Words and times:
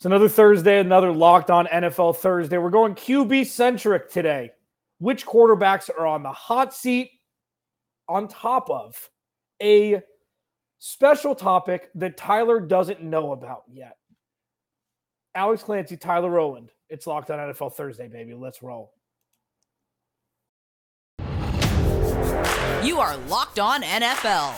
It's 0.00 0.06
another 0.06 0.30
Thursday, 0.30 0.80
another 0.80 1.12
locked 1.12 1.50
on 1.50 1.66
NFL 1.66 2.16
Thursday. 2.16 2.56
We're 2.56 2.70
going 2.70 2.94
QB 2.94 3.44
centric 3.44 4.10
today. 4.10 4.50
Which 4.96 5.26
quarterbacks 5.26 5.90
are 5.90 6.06
on 6.06 6.22
the 6.22 6.32
hot 6.32 6.72
seat 6.72 7.10
on 8.08 8.26
top 8.26 8.70
of 8.70 9.10
a 9.62 10.00
special 10.78 11.34
topic 11.34 11.90
that 11.96 12.16
Tyler 12.16 12.60
doesn't 12.60 13.02
know 13.02 13.32
about 13.32 13.64
yet? 13.70 13.98
Alex 15.34 15.62
Clancy, 15.62 15.98
Tyler 15.98 16.30
Rowland. 16.30 16.70
It's 16.88 17.06
locked 17.06 17.30
on 17.30 17.38
NFL 17.38 17.74
Thursday, 17.74 18.08
baby. 18.08 18.32
Let's 18.32 18.62
roll. 18.62 18.94
You 22.82 23.00
are 23.00 23.18
locked 23.28 23.58
on 23.58 23.82
NFL, 23.82 24.54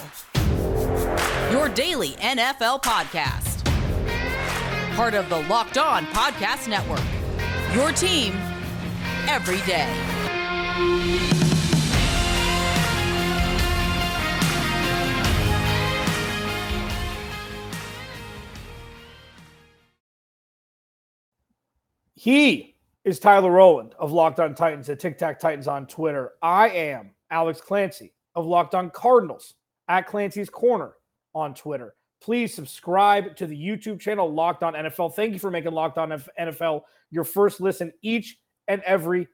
your 1.50 1.68
daily 1.68 2.10
NFL 2.10 2.84
podcast 2.84 3.51
part 4.94 5.14
of 5.14 5.28
the 5.30 5.40
Locked 5.48 5.78
On 5.78 6.04
Podcast 6.06 6.68
Network. 6.68 7.00
Your 7.74 7.92
team 7.92 8.34
every 9.26 9.60
day. 9.66 9.88
He 22.14 22.76
is 23.04 23.18
Tyler 23.18 23.50
Rowland 23.50 23.94
of 23.98 24.12
Locked 24.12 24.40
On 24.40 24.54
Titans 24.54 24.88
at 24.90 25.00
Tic 25.00 25.16
Tac 25.16 25.40
Titans 25.40 25.66
on 25.66 25.86
Twitter. 25.86 26.32
I 26.42 26.68
am 26.68 27.14
Alex 27.30 27.62
Clancy 27.62 28.12
of 28.34 28.44
Locked 28.44 28.74
On 28.74 28.90
Cardinals 28.90 29.54
at 29.88 30.06
Clancy's 30.06 30.50
Corner 30.50 30.92
on 31.34 31.54
Twitter 31.54 31.94
please 32.22 32.54
subscribe 32.54 33.36
to 33.36 33.46
the 33.46 33.56
YouTube 33.56 34.00
channel 34.00 34.32
Locked 34.32 34.62
On 34.62 34.74
NFL. 34.74 35.14
Thank 35.14 35.32
you 35.32 35.38
for 35.38 35.50
making 35.50 35.72
Locked 35.72 35.98
On 35.98 36.10
NFL 36.38 36.82
your 37.10 37.24
first 37.24 37.60
listen 37.60 37.92
each 38.00 38.38
and 38.68 38.80
every 38.82 39.28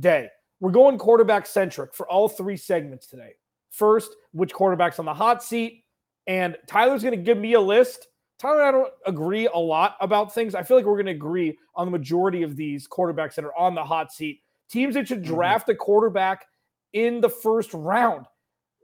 day. 0.00 0.28
We're 0.60 0.70
going 0.70 0.98
quarterback 0.98 1.46
centric 1.46 1.94
for 1.94 2.08
all 2.08 2.28
three 2.28 2.56
segments 2.56 3.06
today. 3.06 3.32
First, 3.70 4.14
which 4.32 4.52
quarterback's 4.52 4.98
on 4.98 5.04
the 5.04 5.14
hot 5.14 5.42
seat? 5.42 5.84
And 6.26 6.56
Tyler's 6.68 7.02
going 7.02 7.16
to 7.18 7.22
give 7.22 7.38
me 7.38 7.54
a 7.54 7.60
list. 7.60 8.06
Tyler 8.38 8.62
and 8.62 8.68
I 8.68 8.72
don't 8.72 8.92
agree 9.06 9.46
a 9.46 9.58
lot 9.58 9.96
about 10.00 10.34
things. 10.34 10.54
I 10.54 10.62
feel 10.62 10.76
like 10.76 10.86
we're 10.86 10.94
going 10.94 11.06
to 11.06 11.12
agree 11.12 11.58
on 11.74 11.86
the 11.86 11.90
majority 11.90 12.42
of 12.42 12.56
these 12.56 12.86
quarterbacks 12.86 13.34
that 13.34 13.44
are 13.44 13.56
on 13.56 13.74
the 13.74 13.84
hot 13.84 14.12
seat. 14.12 14.40
Teams 14.70 14.94
that 14.94 15.08
should 15.08 15.22
mm-hmm. 15.22 15.34
draft 15.34 15.68
a 15.70 15.74
quarterback 15.74 16.46
in 16.92 17.20
the 17.20 17.28
first 17.28 17.72
round. 17.72 18.26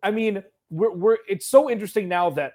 I 0.02 0.10
mean, 0.10 0.42
we're, 0.70 0.94
we're 0.94 1.18
it's 1.28 1.46
so 1.46 1.70
interesting 1.70 2.08
now 2.08 2.30
that 2.30 2.54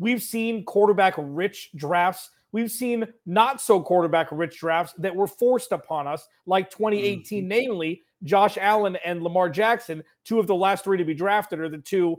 We've 0.00 0.22
seen 0.22 0.64
quarterback 0.64 1.14
rich 1.16 1.70
drafts. 1.76 2.30
We've 2.52 2.70
seen 2.70 3.06
not 3.26 3.60
so 3.60 3.80
quarterback 3.80 4.28
rich 4.32 4.58
drafts 4.58 4.94
that 4.98 5.14
were 5.14 5.28
forced 5.28 5.70
upon 5.70 6.08
us, 6.08 6.26
like 6.46 6.70
2018, 6.70 7.42
mm-hmm. 7.42 7.48
namely 7.48 8.02
Josh 8.24 8.58
Allen 8.58 8.96
and 9.04 9.22
Lamar 9.22 9.48
Jackson, 9.48 10.02
two 10.24 10.40
of 10.40 10.46
the 10.48 10.54
last 10.54 10.82
three 10.82 10.98
to 10.98 11.04
be 11.04 11.14
drafted, 11.14 11.60
are 11.60 11.68
the 11.68 11.78
two 11.78 12.16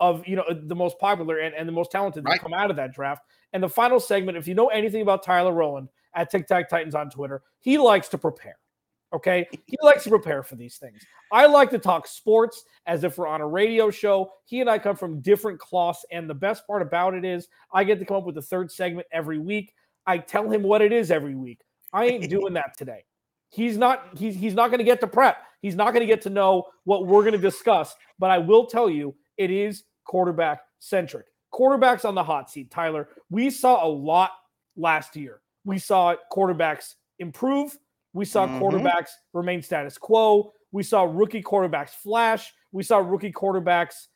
of 0.00 0.26
you 0.26 0.36
know 0.36 0.44
the 0.48 0.74
most 0.74 0.98
popular 0.98 1.38
and, 1.38 1.54
and 1.54 1.68
the 1.68 1.72
most 1.72 1.90
talented 1.90 2.24
right. 2.24 2.40
that 2.40 2.42
come 2.42 2.54
out 2.54 2.70
of 2.70 2.76
that 2.76 2.94
draft. 2.94 3.22
And 3.52 3.62
the 3.62 3.68
final 3.68 4.00
segment, 4.00 4.38
if 4.38 4.48
you 4.48 4.54
know 4.54 4.68
anything 4.68 5.02
about 5.02 5.22
Tyler 5.22 5.52
Rowland 5.52 5.88
at 6.14 6.30
Tic 6.30 6.46
Tac 6.46 6.68
Titans 6.68 6.94
on 6.94 7.10
Twitter, 7.10 7.42
he 7.60 7.78
likes 7.78 8.08
to 8.08 8.18
prepare. 8.18 8.56
Okay. 9.14 9.46
He 9.66 9.76
likes 9.80 10.02
to 10.04 10.10
prepare 10.10 10.42
for 10.42 10.56
these 10.56 10.76
things. 10.76 11.00
I 11.30 11.46
like 11.46 11.70
to 11.70 11.78
talk 11.78 12.08
sports 12.08 12.64
as 12.86 13.04
if 13.04 13.16
we're 13.16 13.28
on 13.28 13.40
a 13.40 13.46
radio 13.46 13.88
show. 13.88 14.32
He 14.44 14.60
and 14.60 14.68
I 14.68 14.78
come 14.78 14.96
from 14.96 15.20
different 15.20 15.60
cloths. 15.60 16.04
And 16.10 16.28
the 16.28 16.34
best 16.34 16.66
part 16.66 16.82
about 16.82 17.14
it 17.14 17.24
is 17.24 17.46
I 17.72 17.84
get 17.84 18.00
to 18.00 18.04
come 18.04 18.16
up 18.16 18.24
with 18.24 18.36
a 18.38 18.42
third 18.42 18.72
segment 18.72 19.06
every 19.12 19.38
week. 19.38 19.72
I 20.04 20.18
tell 20.18 20.50
him 20.50 20.64
what 20.64 20.82
it 20.82 20.92
is 20.92 21.12
every 21.12 21.36
week. 21.36 21.60
I 21.92 22.06
ain't 22.06 22.28
doing 22.28 22.54
that 22.54 22.76
today. 22.76 23.04
He's 23.50 23.78
not, 23.78 24.18
he's, 24.18 24.34
he's 24.34 24.54
not 24.54 24.68
going 24.68 24.78
to 24.78 24.84
get 24.84 25.00
to 25.00 25.06
prep. 25.06 25.38
He's 25.62 25.76
not 25.76 25.92
going 25.92 26.00
to 26.00 26.12
get 26.12 26.22
to 26.22 26.30
know 26.30 26.64
what 26.82 27.06
we're 27.06 27.22
going 27.22 27.32
to 27.32 27.38
discuss. 27.38 27.94
But 28.18 28.32
I 28.32 28.38
will 28.38 28.66
tell 28.66 28.90
you, 28.90 29.14
it 29.36 29.52
is 29.52 29.84
quarterback 30.04 30.60
centric. 30.80 31.26
Quarterbacks 31.52 32.04
on 32.04 32.16
the 32.16 32.24
hot 32.24 32.50
seat, 32.50 32.72
Tyler. 32.72 33.08
We 33.30 33.48
saw 33.48 33.86
a 33.86 33.88
lot 33.88 34.32
last 34.76 35.14
year. 35.14 35.40
We 35.64 35.78
saw 35.78 36.16
quarterbacks 36.32 36.94
improve 37.20 37.76
we 38.14 38.24
saw 38.24 38.46
mm-hmm. 38.46 38.62
quarterbacks 38.62 39.10
remain 39.34 39.60
status 39.60 39.98
quo. 39.98 40.54
We 40.72 40.82
saw 40.82 41.02
rookie 41.02 41.42
quarterbacks 41.42 41.90
flash. 41.90 42.54
We 42.72 42.82
saw 42.82 42.98
rookie 42.98 43.32
quarterbacks 43.32 44.06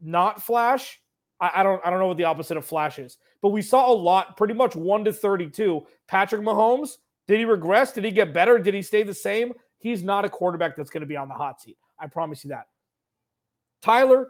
not 0.00 0.42
flash. 0.42 1.00
I, 1.40 1.50
I, 1.56 1.62
don't 1.62 1.80
I 1.84 1.90
don't 1.90 2.00
know 2.00 2.08
what 2.08 2.16
the 2.16 2.24
opposite 2.24 2.56
of 2.56 2.64
flash 2.64 2.98
is, 2.98 3.18
but 3.40 3.50
we 3.50 3.62
saw 3.62 3.92
a 3.92 3.94
lot, 3.94 4.36
pretty 4.36 4.54
much 4.54 4.74
one 4.74 5.04
to 5.04 5.12
32. 5.12 5.86
Patrick 6.08 6.42
Mahomes, 6.42 6.96
did 7.28 7.38
he 7.38 7.44
regress? 7.44 7.92
Did 7.92 8.04
he 8.04 8.10
get 8.10 8.32
better? 8.32 8.58
Did 8.58 8.74
he 8.74 8.82
stay 8.82 9.02
the 9.02 9.14
same? 9.14 9.52
He's 9.78 10.02
not 10.02 10.24
a 10.24 10.28
quarterback 10.28 10.74
that's 10.76 10.90
going 10.90 11.02
to 11.02 11.06
be 11.06 11.16
on 11.16 11.28
the 11.28 11.34
hot 11.34 11.60
seat. 11.60 11.76
I 11.98 12.06
promise 12.06 12.44
you 12.44 12.50
that. 12.50 12.66
Tyler, 13.82 14.28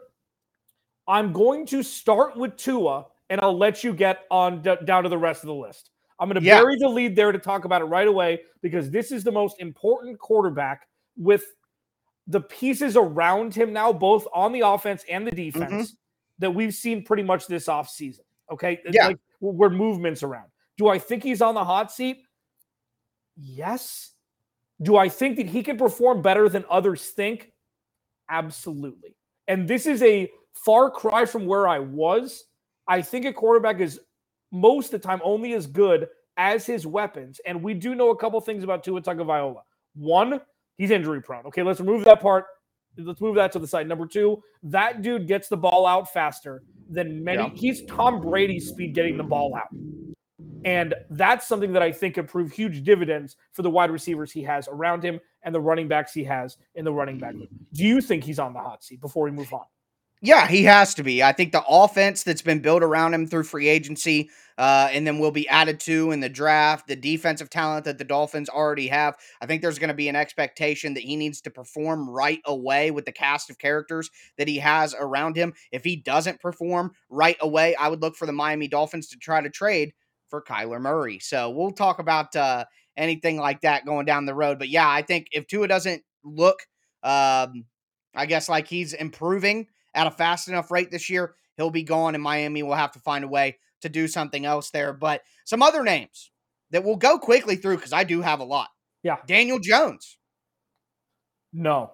I'm 1.07 1.31
going 1.33 1.65
to 1.67 1.81
start 1.81 2.37
with 2.37 2.57
Tua 2.57 3.05
and 3.29 3.39
I'll 3.41 3.57
let 3.57 3.83
you 3.83 3.93
get 3.93 4.25
on 4.29 4.61
d- 4.61 4.75
down 4.85 5.03
to 5.03 5.09
the 5.09 5.17
rest 5.17 5.43
of 5.43 5.47
the 5.47 5.55
list. 5.55 5.89
I'm 6.19 6.27
going 6.27 6.41
to 6.41 6.45
yeah. 6.45 6.59
bury 6.59 6.77
the 6.77 6.89
lead 6.89 7.15
there 7.15 7.31
to 7.31 7.39
talk 7.39 7.65
about 7.65 7.81
it 7.81 7.85
right 7.85 8.07
away 8.07 8.41
because 8.61 8.91
this 8.91 9.11
is 9.11 9.23
the 9.23 9.31
most 9.31 9.59
important 9.59 10.19
quarterback 10.19 10.87
with 11.17 11.43
the 12.27 12.41
pieces 12.41 12.97
around 12.97 13.55
him 13.55 13.73
now, 13.73 13.93
both 13.93 14.27
on 14.33 14.51
the 14.51 14.61
offense 14.61 15.03
and 15.09 15.25
the 15.25 15.31
defense, 15.31 15.91
mm-hmm. 15.91 15.95
that 16.39 16.51
we've 16.51 16.73
seen 16.73 17.03
pretty 17.03 17.23
much 17.23 17.47
this 17.47 17.67
offseason. 17.67 18.19
Okay. 18.51 18.79
Yeah. 18.91 19.07
Like, 19.07 19.17
where 19.39 19.69
movements 19.69 20.21
around. 20.23 20.49
Do 20.77 20.89
I 20.89 20.99
think 20.99 21.23
he's 21.23 21.41
on 21.41 21.55
the 21.55 21.63
hot 21.63 21.91
seat? 21.91 22.23
Yes. 23.37 24.11
Do 24.81 24.97
I 24.97 25.09
think 25.09 25.37
that 25.37 25.47
he 25.47 25.63
can 25.63 25.77
perform 25.77 26.21
better 26.21 26.49
than 26.49 26.65
others 26.69 27.07
think? 27.07 27.51
Absolutely. 28.29 29.15
And 29.47 29.67
this 29.67 29.85
is 29.85 30.03
a 30.03 30.29
far 30.53 30.91
cry 30.91 31.25
from 31.25 31.45
where 31.45 31.67
I 31.67 31.79
was. 31.79 32.45
I 32.87 33.01
think 33.01 33.25
a 33.25 33.33
quarterback 33.33 33.79
is 33.79 33.99
most 34.51 34.93
of 34.93 35.01
the 35.01 35.07
time 35.07 35.21
only 35.23 35.53
as 35.53 35.67
good 35.67 36.07
as 36.37 36.65
his 36.65 36.87
weapons. 36.87 37.39
And 37.45 37.61
we 37.61 37.73
do 37.73 37.95
know 37.95 38.09
a 38.09 38.15
couple 38.15 38.39
things 38.41 38.63
about 38.63 38.83
Tua 38.83 39.01
Tagovailoa. 39.01 39.61
One, 39.95 40.39
he's 40.77 40.91
injury 40.91 41.21
prone. 41.21 41.45
Okay, 41.47 41.63
let's 41.63 41.79
remove 41.79 42.03
that 42.05 42.21
part. 42.21 42.45
Let's 42.97 43.21
move 43.21 43.35
that 43.35 43.51
to 43.53 43.59
the 43.59 43.67
side. 43.67 43.87
Number 43.87 44.07
two, 44.07 44.41
that 44.63 45.01
dude 45.01 45.27
gets 45.27 45.47
the 45.47 45.57
ball 45.57 45.85
out 45.85 46.11
faster 46.11 46.63
than 46.89 47.23
many. 47.23 47.43
Yeah. 47.43 47.49
He's 47.53 47.85
Tom 47.85 48.19
Brady's 48.21 48.67
speed 48.67 48.95
getting 48.95 49.17
the 49.17 49.23
ball 49.23 49.55
out. 49.55 49.69
And 50.65 50.93
that's 51.11 51.47
something 51.47 51.71
that 51.73 51.81
I 51.81 51.91
think 51.91 52.15
could 52.15 52.27
prove 52.27 52.51
huge 52.51 52.83
dividends 52.83 53.37
for 53.53 53.61
the 53.61 53.69
wide 53.69 53.91
receivers 53.91 54.31
he 54.31 54.43
has 54.43 54.67
around 54.67 55.03
him 55.03 55.19
and 55.43 55.55
the 55.55 55.61
running 55.61 55.87
backs 55.87 56.13
he 56.13 56.23
has 56.25 56.57
in 56.75 56.83
the 56.83 56.91
running 56.91 57.17
back. 57.17 57.35
Do 57.73 57.85
you 57.85 58.01
think 58.01 58.23
he's 58.23 58.39
on 58.39 58.53
the 58.53 58.59
hot 58.59 58.83
seat 58.83 58.99
before 58.99 59.23
we 59.23 59.31
move 59.31 59.53
on? 59.53 59.63
Yeah, 60.21 60.47
he 60.47 60.63
has 60.65 60.93
to 60.95 61.03
be. 61.03 61.23
I 61.23 61.31
think 61.31 61.53
the 61.53 61.63
offense 61.65 62.23
that's 62.23 62.41
been 62.41 62.59
built 62.59 62.83
around 62.83 63.13
him 63.13 63.25
through 63.25 63.43
free 63.45 63.69
agency, 63.69 64.29
uh, 64.57 64.89
and 64.91 65.07
then 65.07 65.17
will 65.19 65.31
be 65.31 65.47
added 65.47 65.79
to 65.81 66.11
in 66.11 66.19
the 66.19 66.27
draft, 66.27 66.87
the 66.87 66.95
defensive 66.97 67.49
talent 67.49 67.85
that 67.85 67.97
the 67.97 68.03
Dolphins 68.03 68.49
already 68.49 68.87
have. 68.89 69.15
I 69.41 69.45
think 69.45 69.61
there's 69.61 69.79
going 69.79 69.87
to 69.87 69.93
be 69.93 70.09
an 70.09 70.17
expectation 70.17 70.93
that 70.95 71.03
he 71.03 71.15
needs 71.15 71.39
to 71.41 71.49
perform 71.49 72.09
right 72.09 72.41
away 72.45 72.91
with 72.91 73.05
the 73.05 73.13
cast 73.13 73.49
of 73.49 73.59
characters 73.59 74.09
that 74.37 74.49
he 74.49 74.57
has 74.57 74.93
around 74.99 75.37
him. 75.37 75.53
If 75.71 75.85
he 75.85 75.95
doesn't 75.95 76.41
perform 76.41 76.91
right 77.09 77.37
away, 77.39 77.75
I 77.75 77.87
would 77.87 78.01
look 78.01 78.17
for 78.17 78.25
the 78.25 78.33
Miami 78.33 78.67
Dolphins 78.67 79.07
to 79.09 79.17
try 79.17 79.39
to 79.39 79.49
trade 79.49 79.93
for 80.27 80.41
Kyler 80.43 80.81
Murray. 80.81 81.19
So 81.19 81.49
we'll 81.49 81.71
talk 81.71 81.99
about 81.99 82.35
uh, 82.35 82.65
anything 82.97 83.37
like 83.37 83.61
that 83.61 83.85
going 83.85 84.05
down 84.05 84.25
the 84.25 84.35
road. 84.35 84.59
But 84.59 84.67
yeah, 84.67 84.89
I 84.89 85.01
think 85.01 85.27
if 85.31 85.47
Tua 85.47 85.69
doesn't 85.69 86.03
look, 86.25 86.59
um, 87.03 87.63
I 88.15 88.25
guess 88.27 88.49
like 88.49 88.67
he's 88.67 88.91
improving 88.93 89.67
at 89.93 90.07
a 90.07 90.11
fast 90.11 90.47
enough 90.47 90.71
rate 90.71 90.91
this 90.91 91.09
year, 91.09 91.35
he'll 91.57 91.69
be 91.69 91.83
gone, 91.83 92.15
and 92.15 92.23
Miami 92.23 92.63
will 92.63 92.75
have 92.75 92.91
to 92.93 92.99
find 92.99 93.23
a 93.23 93.27
way 93.27 93.57
to 93.81 93.89
do 93.89 94.07
something 94.07 94.45
else 94.45 94.69
there. 94.71 94.93
But 94.93 95.21
some 95.45 95.61
other 95.61 95.83
names 95.83 96.31
that 96.71 96.83
we'll 96.83 96.95
go 96.95 97.17
quickly 97.17 97.55
through 97.55 97.77
because 97.77 97.93
I 97.93 98.03
do 98.03 98.21
have 98.21 98.39
a 98.39 98.45
lot. 98.45 98.69
Yeah. 99.03 99.17
Daniel 99.25 99.59
Jones. 99.59 100.17
No. 101.53 101.91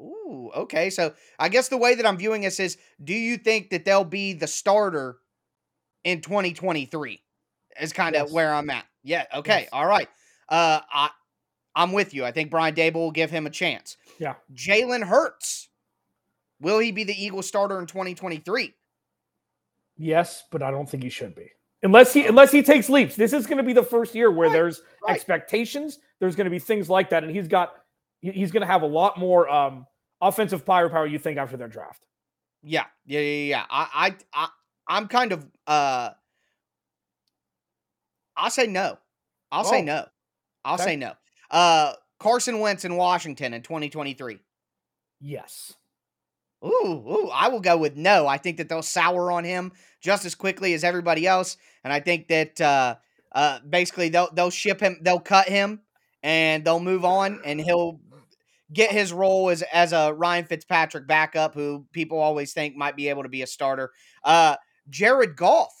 Ooh, 0.00 0.50
okay. 0.54 0.90
So 0.90 1.14
I 1.38 1.48
guess 1.48 1.68
the 1.68 1.76
way 1.76 1.96
that 1.96 2.06
I'm 2.06 2.16
viewing 2.16 2.42
this 2.42 2.60
is 2.60 2.78
do 3.02 3.14
you 3.14 3.36
think 3.36 3.70
that 3.70 3.84
they'll 3.84 4.04
be 4.04 4.32
the 4.32 4.46
starter 4.46 5.18
in 6.04 6.20
2023? 6.20 7.20
Is 7.80 7.92
kind 7.92 8.16
of 8.16 8.26
yes. 8.26 8.32
where 8.32 8.52
I'm 8.52 8.70
at. 8.70 8.84
Yeah. 9.02 9.24
Okay. 9.34 9.60
Yes. 9.62 9.68
All 9.72 9.86
right. 9.86 10.08
Uh 10.48 10.80
I 10.92 11.10
I'm 11.74 11.92
with 11.92 12.14
you. 12.14 12.24
I 12.24 12.32
think 12.32 12.50
Brian 12.50 12.74
Daboll 12.74 12.94
will 12.94 13.10
give 13.10 13.30
him 13.30 13.46
a 13.46 13.50
chance. 13.50 13.96
Yeah. 14.18 14.34
Jalen 14.52 15.04
Hurts. 15.04 15.68
Will 16.60 16.78
he 16.78 16.90
be 16.92 17.04
the 17.04 17.14
Eagles 17.14 17.46
starter 17.46 17.78
in 17.78 17.86
2023? 17.86 18.74
Yes, 19.96 20.44
but 20.50 20.62
I 20.62 20.70
don't 20.70 20.88
think 20.88 21.02
he 21.02 21.08
should 21.08 21.34
be. 21.34 21.50
Unless 21.82 22.12
he 22.12 22.26
unless 22.26 22.50
he 22.50 22.62
takes 22.62 22.88
leaps. 22.88 23.14
This 23.14 23.32
is 23.32 23.46
going 23.46 23.58
to 23.58 23.62
be 23.62 23.72
the 23.72 23.82
first 23.82 24.14
year 24.14 24.30
where 24.30 24.48
right, 24.48 24.52
there's 24.52 24.82
right. 25.06 25.14
expectations. 25.14 25.98
There's 26.18 26.34
going 26.34 26.46
to 26.46 26.50
be 26.50 26.58
things 26.58 26.90
like 26.90 27.10
that, 27.10 27.22
and 27.22 27.34
he's 27.34 27.46
got 27.46 27.72
he's 28.20 28.50
going 28.50 28.62
to 28.62 28.66
have 28.66 28.82
a 28.82 28.86
lot 28.86 29.16
more 29.16 29.48
um, 29.48 29.86
offensive 30.20 30.64
firepower. 30.64 31.06
You 31.06 31.18
think 31.20 31.38
after 31.38 31.56
their 31.56 31.68
draft? 31.68 32.04
Yeah, 32.62 32.86
yeah, 33.06 33.20
yeah, 33.20 33.44
yeah. 33.44 33.64
I, 33.70 34.16
I, 34.34 34.44
I 34.44 34.48
I'm 34.88 35.06
kind 35.06 35.30
of 35.30 35.46
uh 35.68 36.10
I'll 38.36 38.50
say 38.50 38.66
no. 38.66 38.98
I'll 39.52 39.64
say 39.64 39.80
Oh. 39.80 39.84
no. 39.84 40.06
I'll 40.64 40.74
Okay. 40.74 40.84
say 40.84 40.96
no. 40.96 41.12
Uh, 41.50 41.92
Carson 42.18 42.58
Wentz 42.60 42.84
in 42.84 42.96
Washington 42.96 43.54
in 43.54 43.62
2023. 43.62 44.38
Yes. 45.20 45.74
Ooh, 46.64 47.04
ooh, 47.08 47.30
I 47.32 47.48
will 47.48 47.60
go 47.60 47.76
with 47.76 47.96
no. 47.96 48.26
I 48.26 48.36
think 48.36 48.56
that 48.56 48.68
they'll 48.68 48.82
sour 48.82 49.30
on 49.30 49.44
him 49.44 49.72
just 50.00 50.24
as 50.24 50.34
quickly 50.34 50.74
as 50.74 50.82
everybody 50.82 51.26
else, 51.26 51.56
and 51.84 51.92
I 51.92 52.00
think 52.00 52.28
that 52.28 52.60
uh, 52.60 52.96
uh, 53.32 53.60
basically 53.68 54.08
they'll 54.08 54.28
they'll 54.32 54.50
ship 54.50 54.80
him, 54.80 54.98
they'll 55.02 55.20
cut 55.20 55.48
him, 55.48 55.80
and 56.22 56.64
they'll 56.64 56.80
move 56.80 57.04
on, 57.04 57.40
and 57.44 57.60
he'll 57.60 58.00
get 58.72 58.90
his 58.90 59.12
role 59.12 59.50
as 59.50 59.62
as 59.72 59.92
a 59.92 60.12
Ryan 60.12 60.44
Fitzpatrick 60.46 61.06
backup, 61.06 61.54
who 61.54 61.86
people 61.92 62.18
always 62.18 62.52
think 62.52 62.74
might 62.74 62.96
be 62.96 63.08
able 63.08 63.22
to 63.22 63.28
be 63.28 63.42
a 63.42 63.46
starter. 63.46 63.92
Uh, 64.24 64.56
Jared 64.90 65.36
Goff, 65.36 65.72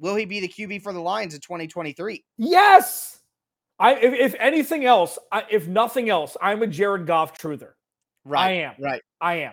will 0.00 0.16
he 0.16 0.24
be 0.24 0.40
the 0.40 0.48
QB 0.48 0.82
for 0.82 0.92
the 0.92 1.00
Lions 1.00 1.34
in 1.34 1.40
2023? 1.40 2.24
Yes. 2.36 3.20
I 3.78 3.94
if, 3.94 4.12
if 4.12 4.34
anything 4.40 4.84
else, 4.84 5.18
I, 5.30 5.44
if 5.50 5.68
nothing 5.68 6.10
else, 6.10 6.36
I'm 6.42 6.62
a 6.62 6.66
Jared 6.66 7.06
Goff 7.06 7.38
truther. 7.38 7.72
Right, 8.24 8.44
I 8.44 8.52
am. 8.52 8.74
right. 8.80 9.02
I 9.20 9.34
am. 9.36 9.52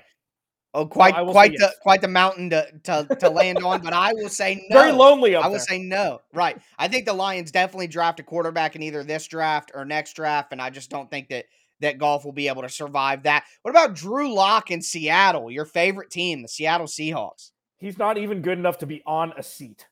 Oh, 0.75 0.85
quite 0.85 1.15
quite 1.15 1.53
the 1.53 1.57
yes. 1.61 1.75
quite 1.81 2.01
the 2.01 2.07
mountain 2.09 2.49
to 2.49 2.67
to, 2.83 3.15
to 3.21 3.29
land 3.29 3.63
on, 3.63 3.81
but 3.81 3.93
I 3.93 4.13
will 4.13 4.29
say 4.29 4.65
no. 4.69 4.77
Very 4.79 4.91
lonely 4.91 5.33
up 5.35 5.45
I 5.45 5.47
will 5.47 5.53
there. 5.53 5.61
say 5.61 5.79
no. 5.79 6.19
Right. 6.33 6.57
I 6.77 6.87
think 6.89 7.05
the 7.05 7.13
Lions 7.13 7.51
definitely 7.51 7.87
draft 7.87 8.19
a 8.19 8.23
quarterback 8.23 8.75
in 8.75 8.83
either 8.83 9.03
this 9.03 9.25
draft 9.27 9.71
or 9.73 9.85
next 9.85 10.13
draft, 10.13 10.51
and 10.51 10.61
I 10.61 10.69
just 10.69 10.89
don't 10.89 11.09
think 11.09 11.29
that 11.29 11.45
that 11.79 11.97
Goff 11.97 12.25
will 12.25 12.31
be 12.33 12.47
able 12.49 12.61
to 12.61 12.69
survive 12.69 13.23
that. 13.23 13.45
What 13.61 13.71
about 13.71 13.95
Drew 13.95 14.33
Lock 14.33 14.69
in 14.71 14.81
Seattle, 14.81 15.49
your 15.49 15.65
favorite 15.65 16.09
team, 16.11 16.41
the 16.41 16.47
Seattle 16.47 16.87
Seahawks? 16.87 17.51
He's 17.77 17.97
not 17.97 18.17
even 18.17 18.41
good 18.41 18.57
enough 18.57 18.77
to 18.79 18.85
be 18.85 19.01
on 19.05 19.33
a 19.37 19.43
seat. 19.43 19.85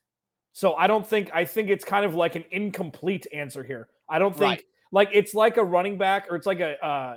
So 0.53 0.75
I 0.75 0.88
don't 0.88 1.06
think 1.07 1.31
I 1.33 1.45
think 1.45 1.69
it's 1.69 1.86
kind 1.86 2.06
of 2.06 2.13
like 2.13 2.36
an 2.36 2.44
incomplete 2.51 3.25
answer 3.33 3.63
here. 3.63 3.88
I 4.09 4.19
don't 4.19 4.33
think 4.33 4.50
Right. 4.50 4.63
like 4.91 5.09
it's 5.13 5.33
like 5.33 5.57
a 5.57 5.63
running 5.63 5.97
back 5.97 6.27
or 6.29 6.36
it's 6.36 6.45
like 6.45 6.59
a 6.59 6.83
uh, 6.86 7.15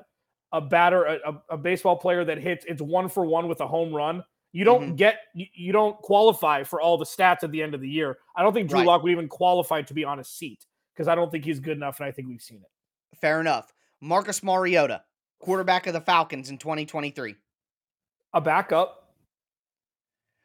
a 0.53 0.61
batter 0.61 1.05
a, 1.05 1.43
a, 1.51 1.57
baseball 1.59 1.97
player 1.97 2.25
that 2.25 2.39
hits 2.39 2.65
it's 2.69 2.81
one 2.81 3.09
for 3.09 3.27
one 3.27 3.49
with 3.49 3.61
a 3.61 3.67
home 3.67 3.93
run. 3.93 4.23
You 4.53 4.65
don't 4.65 4.93
Mhm. 4.93 4.97
get 4.97 5.19
you, 5.35 5.47
you 5.53 5.73
don't 5.73 5.97
qualify 5.99 6.63
for 6.63 6.81
all 6.81 6.97
the 6.97 7.05
stats 7.05 7.43
at 7.43 7.51
the 7.51 7.63
end 7.63 7.75
of 7.75 7.81
the 7.81 7.89
year. 7.89 8.19
I 8.37 8.43
don't 8.43 8.53
think 8.53 8.69
Drew 8.69 8.79
Right. 8.79 8.87
Lock 8.87 9.03
would 9.03 9.13
even 9.13 9.29
qualify 9.29 9.83
to 9.83 9.95
be 9.95 10.05
on 10.05 10.21
a 10.21 10.25
seat 10.25 10.65
because 10.95 11.09
I 11.09 11.15
don't 11.15 11.31
think 11.31 11.45
he's 11.45 11.61
good 11.61 11.77
enough, 11.77 12.01
and 12.01 12.07
I 12.07 12.13
think 12.13 12.29
we've 12.29 12.41
seen 12.41 12.59
it. 12.63 13.19
Fair 13.19 13.41
enough. 13.41 13.73
Marcus 14.01 14.43
Mariota, 14.43 15.03
quarterback 15.41 15.87
of 15.87 15.93
the 15.95 16.01
Falcons 16.01 16.49
in 16.51 16.59
2023. 16.59 17.35
A 18.35 18.41
backup. 18.41 19.15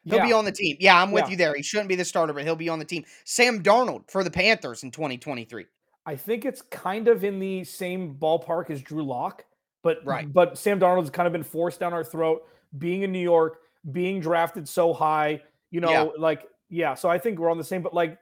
He'll 0.04 0.16
Yeah. 0.18 0.26
be 0.26 0.34
on 0.34 0.46
the 0.46 0.52
team. 0.52 0.78
Yeah, 0.80 1.00
I'm 1.02 1.12
with 1.12 1.26
Yeah. 1.26 1.30
you 1.30 1.38
there. 1.38 1.56
He 1.56 1.62
shouldn't 1.62 1.90
be 1.90 1.96
the 1.96 2.06
starter, 2.06 2.34
but 2.34 2.44
he'll 2.44 2.56
be 2.56 2.70
on 2.70 2.80
the 2.80 2.86
team. 2.86 3.06
Sam 3.24 3.62
Darnold 3.62 4.10
for 4.10 4.24
the 4.24 4.32
Panthers 4.32 4.84
in 4.84 4.90
2023. 4.92 5.68
I 6.08 6.16
think 6.16 6.44
it's 6.46 6.64
kind 6.64 7.08
of 7.08 7.24
in 7.24 7.38
the 7.40 7.64
same 7.64 8.16
ballpark 8.16 8.72
as 8.72 8.82
Drew 8.82 9.04
Lock, 9.04 9.46
but 9.84 10.00
Right. 10.06 10.32
But 10.32 10.58
Sam 10.58 10.80
Darnold's 10.80 11.10
kind 11.10 11.28
of 11.28 11.34
been 11.34 11.44
forced 11.44 11.80
down 11.80 11.94
our 11.94 12.04
throat, 12.04 12.44
being 12.78 13.02
in 13.04 13.12
New 13.12 13.20
York, 13.20 13.60
being 13.92 14.20
drafted 14.20 14.68
so 14.68 14.94
high. 14.94 15.42
You 15.72 15.82
know, 15.82 15.90
Yeah. 15.92 16.08
like 16.18 16.48
yeah. 16.70 16.94
So 16.96 17.10
I 17.10 17.18
think 17.18 17.40
we're 17.40 17.50
on 17.52 17.58
the 17.58 17.64
same. 17.64 17.82
But 17.82 17.94
like, 17.94 18.18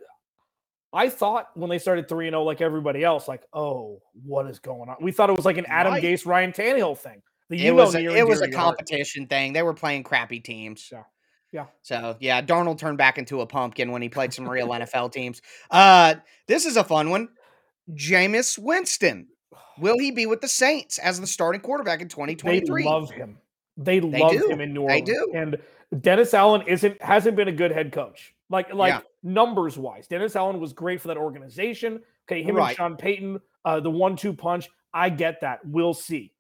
I 0.92 1.10
thought 1.10 1.50
when 1.56 1.70
they 1.70 1.78
started 1.78 2.08
three 2.10 2.28
and 2.28 2.34
zero, 2.34 2.44
like 2.44 2.62
everybody 2.62 3.04
else, 3.04 3.28
like 3.28 3.44
oh, 3.54 4.02
what 4.26 4.48
is 4.48 4.60
going 4.60 4.90
on? 4.90 4.96
We 5.02 5.12
thought 5.12 5.30
it 5.30 5.36
was 5.36 5.46
like 5.46 5.58
an 5.58 5.66
Adam 5.68 5.94
Right. 5.94 6.04
Gase, 6.04 6.26
Ryan 6.26 6.52
Tannehill 6.52 6.98
thing. 6.98 7.22
The 7.50 7.66
It 7.66 7.72
was 7.72 7.96
a, 7.96 8.00
it 8.00 8.28
was 8.28 8.42
a 8.42 8.46
to 8.46 8.52
your 8.52 8.60
heart. 8.60 8.78
competition 8.78 9.26
thing. 9.28 9.54
They 9.54 9.64
were 9.64 9.74
playing 9.74 10.04
crappy 10.04 10.40
teams. 10.40 10.88
Yeah. 10.92 11.04
Yeah. 11.52 11.66
So 11.82 12.16
yeah, 12.20 12.42
Darnold 12.44 12.78
turned 12.78 13.00
back 13.00 13.18
into 13.18 13.42
a 13.42 13.46
pumpkin 13.48 13.92
when 13.92 14.04
he 14.04 14.10
played 14.10 14.34
some 14.34 14.48
real 14.48 14.68
NFL 14.70 15.12
teams. 15.12 15.42
Uh, 15.72 16.16
this 16.48 16.66
is 16.68 16.78
a 16.78 16.84
fun 16.84 17.10
one. 17.10 17.30
Jameis 17.92 18.58
Winston. 18.60 19.28
Will 19.80 19.98
he 19.98 20.12
be 20.12 20.25
with 20.25 20.42
the 20.42 20.48
Saints 20.48 20.98
as 21.00 21.19
the 21.19 21.28
starting 21.28 21.62
quarterback 21.62 22.01
in 22.01 22.07
2023? 22.10 22.84
They 22.84 22.90
love 22.90 23.10
him. 23.12 23.38
They, 23.78 24.00
They 24.00 24.19
love 24.19 24.31
do. 24.34 24.50
him 24.50 24.62
in 24.62 24.74
New 24.74 24.81
They 24.88 25.00
Orleans. 25.01 25.10
do. 25.10 25.31
And 25.34 25.57
Dennis 26.01 26.34
Allen 26.34 26.63
isn't 26.68 27.01
hasn't 27.01 27.36
been 27.38 27.48
a 27.48 27.51
good 27.54 27.72
head 27.72 27.92
coach. 27.92 28.36
Like 28.50 28.74
like 28.74 28.94
Yeah. 28.94 29.01
numbers 29.24 29.78
wise, 29.78 30.07
Dennis 30.07 30.36
Allen 30.36 30.60
was 30.60 30.74
great 30.74 31.00
for 31.01 31.07
that 31.07 31.18
organization. 31.18 32.01
Okay, 32.30 32.44
him 32.44 32.56
Right. 32.56 32.69
and 32.69 32.78
Sean 32.78 32.96
Payton, 32.98 33.40
uh, 33.66 33.80
the 33.80 33.90
one-two 33.90 34.34
punch. 34.34 34.69
I 34.94 35.10
get 35.10 35.42
that. 35.42 35.60
We'll 35.66 35.94
see. 35.94 36.34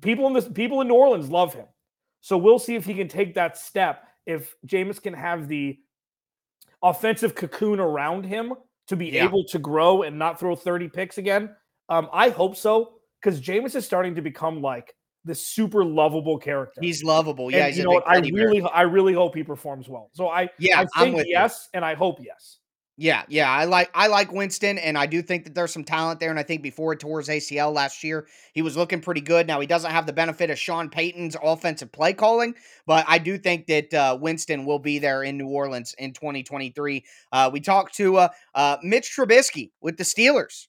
People 0.00 0.26
in 0.28 0.32
this 0.32 0.48
people 0.48 0.80
in 0.80 0.88
New 0.88 0.94
Orleans 0.94 1.28
love 1.30 1.52
him. 1.52 1.66
So 2.20 2.38
we'll 2.38 2.58
see 2.58 2.74
if 2.76 2.86
he 2.86 2.94
can 2.94 3.08
take 3.08 3.34
that 3.34 3.58
step. 3.58 4.06
If 4.24 4.54
Jameis 4.66 5.02
can 5.02 5.12
have 5.14 5.48
the 5.48 5.78
offensive 6.82 7.34
cocoon 7.34 7.80
around 7.80 8.24
him 8.24 8.54
to 8.88 8.96
be 8.96 9.06
Yeah. 9.06 9.24
able 9.24 9.44
to 9.44 9.58
grow 9.58 10.02
and 10.02 10.18
not 10.18 10.38
throw 10.38 10.54
30 10.54 10.88
picks 10.88 11.18
again. 11.18 11.54
Um, 11.88 12.08
I 12.12 12.30
hope 12.30 12.56
so 12.56 12.94
because 13.22 13.40
Jameis 13.40 13.74
is 13.74 13.84
starting 13.84 14.14
to 14.16 14.22
become 14.22 14.60
like 14.62 14.94
this 15.24 15.46
super 15.46 15.84
lovable 15.84 16.38
character. 16.38 16.80
He's 16.82 17.02
lovable. 17.02 17.50
Yeah, 17.50 17.58
and 17.58 17.66
he's 17.68 17.78
you 17.78 17.82
a 17.82 17.84
know 17.84 17.90
what? 17.92 18.08
I 18.08 18.16
teddy 18.16 18.30
bear. 18.30 18.46
really, 18.48 18.62
I 18.62 18.82
really 18.82 19.14
hope 19.14 19.34
he 19.34 19.42
performs 19.42 19.88
well. 19.88 20.10
So 20.12 20.28
I, 20.28 20.50
Yeah, 20.58 20.80
I 20.80 21.02
think 21.02 21.16
with 21.16 21.26
you. 21.26 21.32
yes, 21.32 21.68
and 21.74 21.84
I 21.84 21.94
hope 21.94 22.18
yes. 22.20 22.58
Yeah, 22.96 23.24
yeah, 23.26 23.50
I 23.50 23.64
like 23.64 23.90
I 23.92 24.06
like 24.06 24.30
Winston, 24.32 24.78
and 24.78 24.96
I 24.96 25.06
do 25.06 25.20
think 25.20 25.42
that 25.44 25.54
there's 25.54 25.72
some 25.72 25.82
talent 25.82 26.20
there. 26.20 26.30
And 26.30 26.38
I 26.38 26.44
think 26.44 26.62
before 26.62 26.92
he 26.92 26.96
tore 26.96 27.18
his 27.18 27.28
ACL 27.28 27.72
last 27.72 28.04
year, 28.04 28.28
he 28.52 28.62
was 28.62 28.76
looking 28.76 29.00
pretty 29.00 29.20
good. 29.20 29.48
Now 29.48 29.58
he 29.58 29.66
doesn't 29.66 29.90
have 29.90 30.06
the 30.06 30.12
benefit 30.12 30.48
of 30.48 30.60
Sean 30.60 30.88
Payton's 30.88 31.36
offensive 31.42 31.90
play 31.90 32.12
calling, 32.12 32.54
but 32.86 33.04
I 33.08 33.18
do 33.18 33.36
think 33.36 33.66
that 33.66 33.92
uh, 33.92 34.16
Winston 34.20 34.64
will 34.64 34.78
be 34.78 35.00
there 35.00 35.24
in 35.24 35.36
New 35.36 35.48
Orleans 35.48 35.92
in 35.98 36.12
2023. 36.12 37.04
Uh, 37.32 37.50
we 37.52 37.58
talked 37.60 37.96
to 37.96 38.16
uh, 38.18 38.28
uh, 38.54 38.76
Mitch 38.84 39.12
Trubisky 39.16 39.72
with 39.80 39.96
the 39.96 40.04
Steelers. 40.04 40.68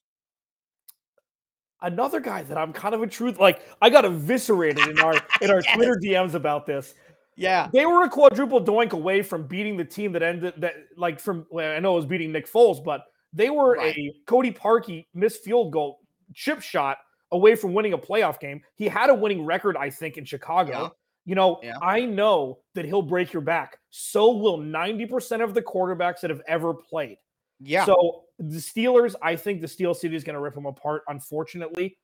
Another 1.86 2.20
guy 2.20 2.42
that 2.42 2.58
I'm 2.58 2.72
kind 2.72 2.94
of 2.94 3.02
a 3.02 3.06
truth 3.06 3.38
like. 3.38 3.62
I 3.80 3.90
got 3.90 4.04
eviscerated 4.04 4.88
in 4.88 4.98
our 5.00 5.14
in 5.40 5.50
our 5.50 5.60
Yes. 5.64 5.74
Twitter 5.74 5.98
DMs 6.02 6.34
about 6.34 6.66
this. 6.66 6.94
Yeah, 7.38 7.68
They 7.72 7.84
were 7.84 8.02
a 8.04 8.08
quadruple 8.08 8.64
doink 8.64 8.92
away 8.92 9.20
from 9.22 9.46
beating 9.46 9.76
the 9.76 9.84
team 9.84 10.12
that 10.12 10.22
ended 10.22 10.54
that 10.58 10.74
like 10.96 11.20
from 11.20 11.46
well, 11.50 11.76
I 11.76 11.78
know 11.80 11.92
it 11.92 11.96
was 11.96 12.06
beating 12.06 12.32
Nick 12.32 12.50
Foles, 12.50 12.82
but 12.82 13.04
they 13.34 13.50
were 13.50 13.74
Right. 13.74 13.94
a 13.96 14.14
Cody 14.26 14.50
Parkey 14.50 15.04
missed 15.14 15.44
field 15.44 15.70
goal 15.70 16.00
chip 16.34 16.62
shot 16.62 16.96
away 17.32 17.54
from 17.54 17.74
winning 17.74 17.92
a 17.92 17.98
playoff 17.98 18.40
game. 18.40 18.62
He 18.76 18.88
had 18.88 19.10
a 19.10 19.14
winning 19.14 19.44
record, 19.44 19.76
I 19.76 19.90
think, 19.90 20.16
in 20.16 20.24
Chicago. 20.24 20.70
Yeah. 20.72 20.88
You 21.26 21.34
know, 21.34 21.60
Yeah. 21.62 21.76
I 21.82 22.06
know 22.06 22.60
that 22.74 22.84
he'll 22.86 23.02
break 23.02 23.32
your 23.34 23.42
back. 23.42 23.78
So 23.90 24.32
will 24.32 24.58
90% 24.58 25.42
of 25.42 25.52
the 25.54 25.60
quarterbacks 25.60 26.20
that 26.20 26.30
have 26.30 26.40
ever 26.48 26.72
played. 26.72 27.18
Yeah, 27.60 27.84
So 27.84 28.24
the 28.38 28.58
Steelers, 28.58 29.14
I 29.22 29.36
think 29.36 29.60
the 29.60 29.68
Steel 29.68 29.94
City 29.94 30.14
is 30.16 30.24
going 30.24 30.34
to 30.34 30.40
rip 30.40 30.54
them 30.54 30.66
apart, 30.66 31.02
unfortunately. 31.08 31.98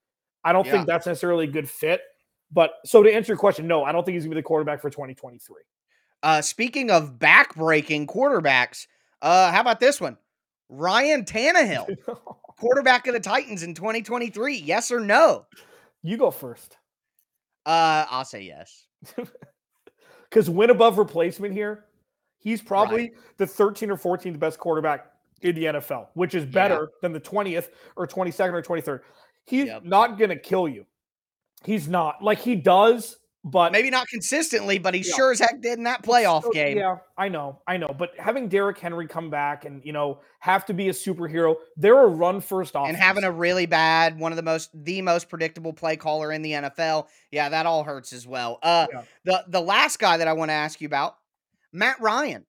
I 0.45 0.53
don't 0.53 0.67
Yeah. 0.67 0.73
think 0.73 0.87
that's 0.87 1.07
necessarily 1.07 1.45
a 1.45 1.51
good 1.51 1.69
fit. 1.69 2.01
But 2.51 2.75
so 2.85 3.03
to 3.03 3.13
answer 3.13 3.33
your 3.33 3.39
question, 3.39 3.67
no, 3.67 3.85
I 3.85 3.93
don't 3.93 4.05
think 4.05 4.15
he's 4.15 4.25
going 4.25 4.31
to 4.33 4.37
be 4.37 4.41
the 4.41 4.47
quarterback 4.47 4.81
for 4.81 4.91
2023. 4.91 5.63
Uh, 6.23 6.41
speaking 6.43 6.91
of 6.91 7.19
back 7.19 7.55
breaking 7.55 8.07
quarterbacks, 8.07 8.87
uh, 9.23 9.51
how 9.53 9.61
about 9.61 9.81
this 9.81 10.01
one? 10.01 10.17
Ryan 10.69 11.25
Tannehill, 11.25 11.97
quarterback 12.59 13.07
of 13.07 13.15
the 13.15 13.21
Titans 13.21 13.63
in 13.63 13.75
2023. 13.75 14.57
Yes 14.57 14.91
or 14.91 15.01
no? 15.01 15.47
you 16.03 16.17
go 16.17 16.31
first. 16.31 16.77
Uh, 17.65 18.05
I'll 18.11 18.25
say 18.25 18.43
yes. 18.43 18.87
Because 20.29 20.49
win 20.49 20.71
above 20.71 20.97
replacement 20.97 21.53
here, 21.53 21.85
he's 22.39 22.63
probably 22.63 23.13
the 23.37 23.47
13 23.47 23.91
or 23.91 23.99
14th 23.99 24.39
best 24.39 24.59
quarterback 24.59 25.12
in 25.43 25.55
the 25.55 25.65
NFL, 25.65 26.09
which 26.15 26.35
is 26.35 26.45
better 26.45 26.89
than 27.03 27.13
the 27.13 27.21
20th 27.21 27.69
or 27.97 28.07
22nd 28.07 28.53
or 28.55 28.63
23rd. 28.63 29.01
He's 29.47 29.67
Yep. 29.67 29.85
not 29.85 30.19
going 30.19 30.31
to 30.31 30.37
kill 30.37 30.69
you. 30.69 30.87
He's 31.65 31.89
not. 31.89 32.23
Like 32.23 32.39
he 32.39 32.55
does, 32.57 33.17
but 33.45 33.73
Maybe 33.73 33.91
not 33.91 34.07
consistently, 34.09 34.79
but 34.79 34.95
he 34.95 35.01
Yeah. 35.01 35.15
sure 35.17 35.33
as 35.33 35.41
heck 35.41 35.61
did 35.61 35.77
in 35.79 35.85
that 35.85 36.03
playoff 36.03 36.43
So, 36.45 36.51
game. 36.53 36.77
Yeah, 36.79 36.99
I 37.19 37.29
know, 37.29 37.61
I 37.67 37.77
know. 37.77 37.89
But 37.89 38.13
having 38.19 38.49
Derrick 38.49 38.79
Henry 38.79 39.09
come 39.09 39.31
back 39.31 39.65
and 39.65 39.85
you 39.85 39.93
know 39.93 40.21
have 40.39 40.65
to 40.67 40.75
be 40.75 40.89
a 40.89 40.93
superhero, 40.93 41.57
they're 41.77 42.03
a 42.03 42.07
run 42.07 42.41
first 42.41 42.75
offense. 42.77 42.89
And 42.91 42.97
having 42.97 43.25
a 43.25 43.31
really 43.33 43.67
bad, 43.67 44.17
one 44.19 44.31
of 44.31 44.37
the 44.37 44.43
most, 44.43 44.71
the 44.85 45.03
most 45.03 45.29
predictable 45.29 45.73
play 45.73 45.97
caller 45.97 46.31
in 46.31 46.43
the 46.43 46.53
NFL. 46.53 47.09
Yeah, 47.33 47.49
that 47.49 47.67
all 47.67 47.83
hurts 47.83 48.13
as 48.13 48.27
well. 48.29 48.59
Uh, 48.63 48.87
Yeah. 48.93 49.03
the 49.25 49.45
the 49.49 49.61
last 49.61 49.99
guy 49.99 50.17
that 50.19 50.29
I 50.29 50.33
want 50.35 50.51
to 50.51 50.55
ask 50.55 50.81
you 50.81 50.87
about, 50.87 51.17
Matt 51.73 52.01
Ryan. 52.01 52.47